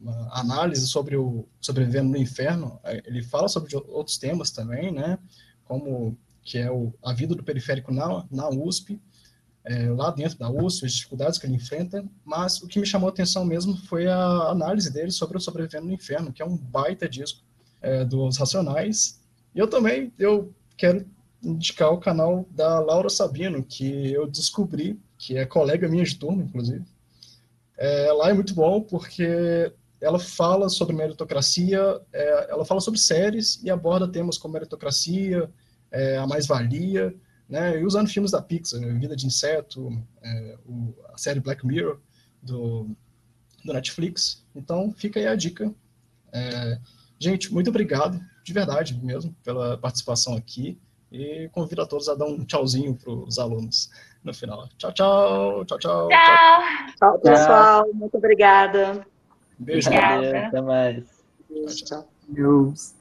[0.01, 2.79] uma análise sobre o sobrevivendo no inferno.
[3.05, 5.19] Ele fala sobre outros temas também, né?
[5.65, 9.01] Como que é o, a vida do periférico na, na USP,
[9.67, 13.09] é, lá dentro da USP, as dificuldades que ele enfrenta, mas o que me chamou
[13.09, 16.57] a atenção mesmo foi a análise dele sobre o Sobrevivendo no Inferno, que é um
[16.57, 17.43] baita disco
[17.83, 19.21] é, dos Racionais.
[19.53, 21.05] E eu também eu quero
[21.43, 26.45] indicar o canal da Laura Sabino, que eu descobri, que é colega minha de turma,
[26.45, 26.85] inclusive.
[27.77, 33.61] É, lá é muito bom porque ela fala sobre meritocracia, é, ela fala sobre séries
[33.65, 35.51] e aborda temas como meritocracia,
[35.91, 37.13] é, a mais-valia,
[37.49, 37.79] né?
[37.79, 38.93] E usando filmes da Pixar, né?
[38.99, 39.91] Vida de Inseto,
[40.23, 41.99] é, o, a série Black Mirror
[42.43, 42.89] do,
[43.65, 44.45] do Netflix.
[44.55, 45.73] Então, fica aí a dica.
[46.33, 46.79] É,
[47.19, 50.79] gente, muito obrigado, de verdade mesmo, pela participação aqui.
[51.11, 53.91] E convido a todos a dar um tchauzinho para os alunos
[54.25, 54.69] no final.
[54.77, 55.65] Tchau, tchau.
[55.65, 56.09] Tchau, tchau.
[56.09, 57.87] Tchau, tchau pessoal.
[57.95, 59.07] Muito obrigada.
[59.59, 59.89] Beijo.
[59.89, 60.47] Obrigada.
[60.49, 61.05] Até mais.
[61.49, 62.09] Beijo, tchau.
[62.29, 62.96] Deus.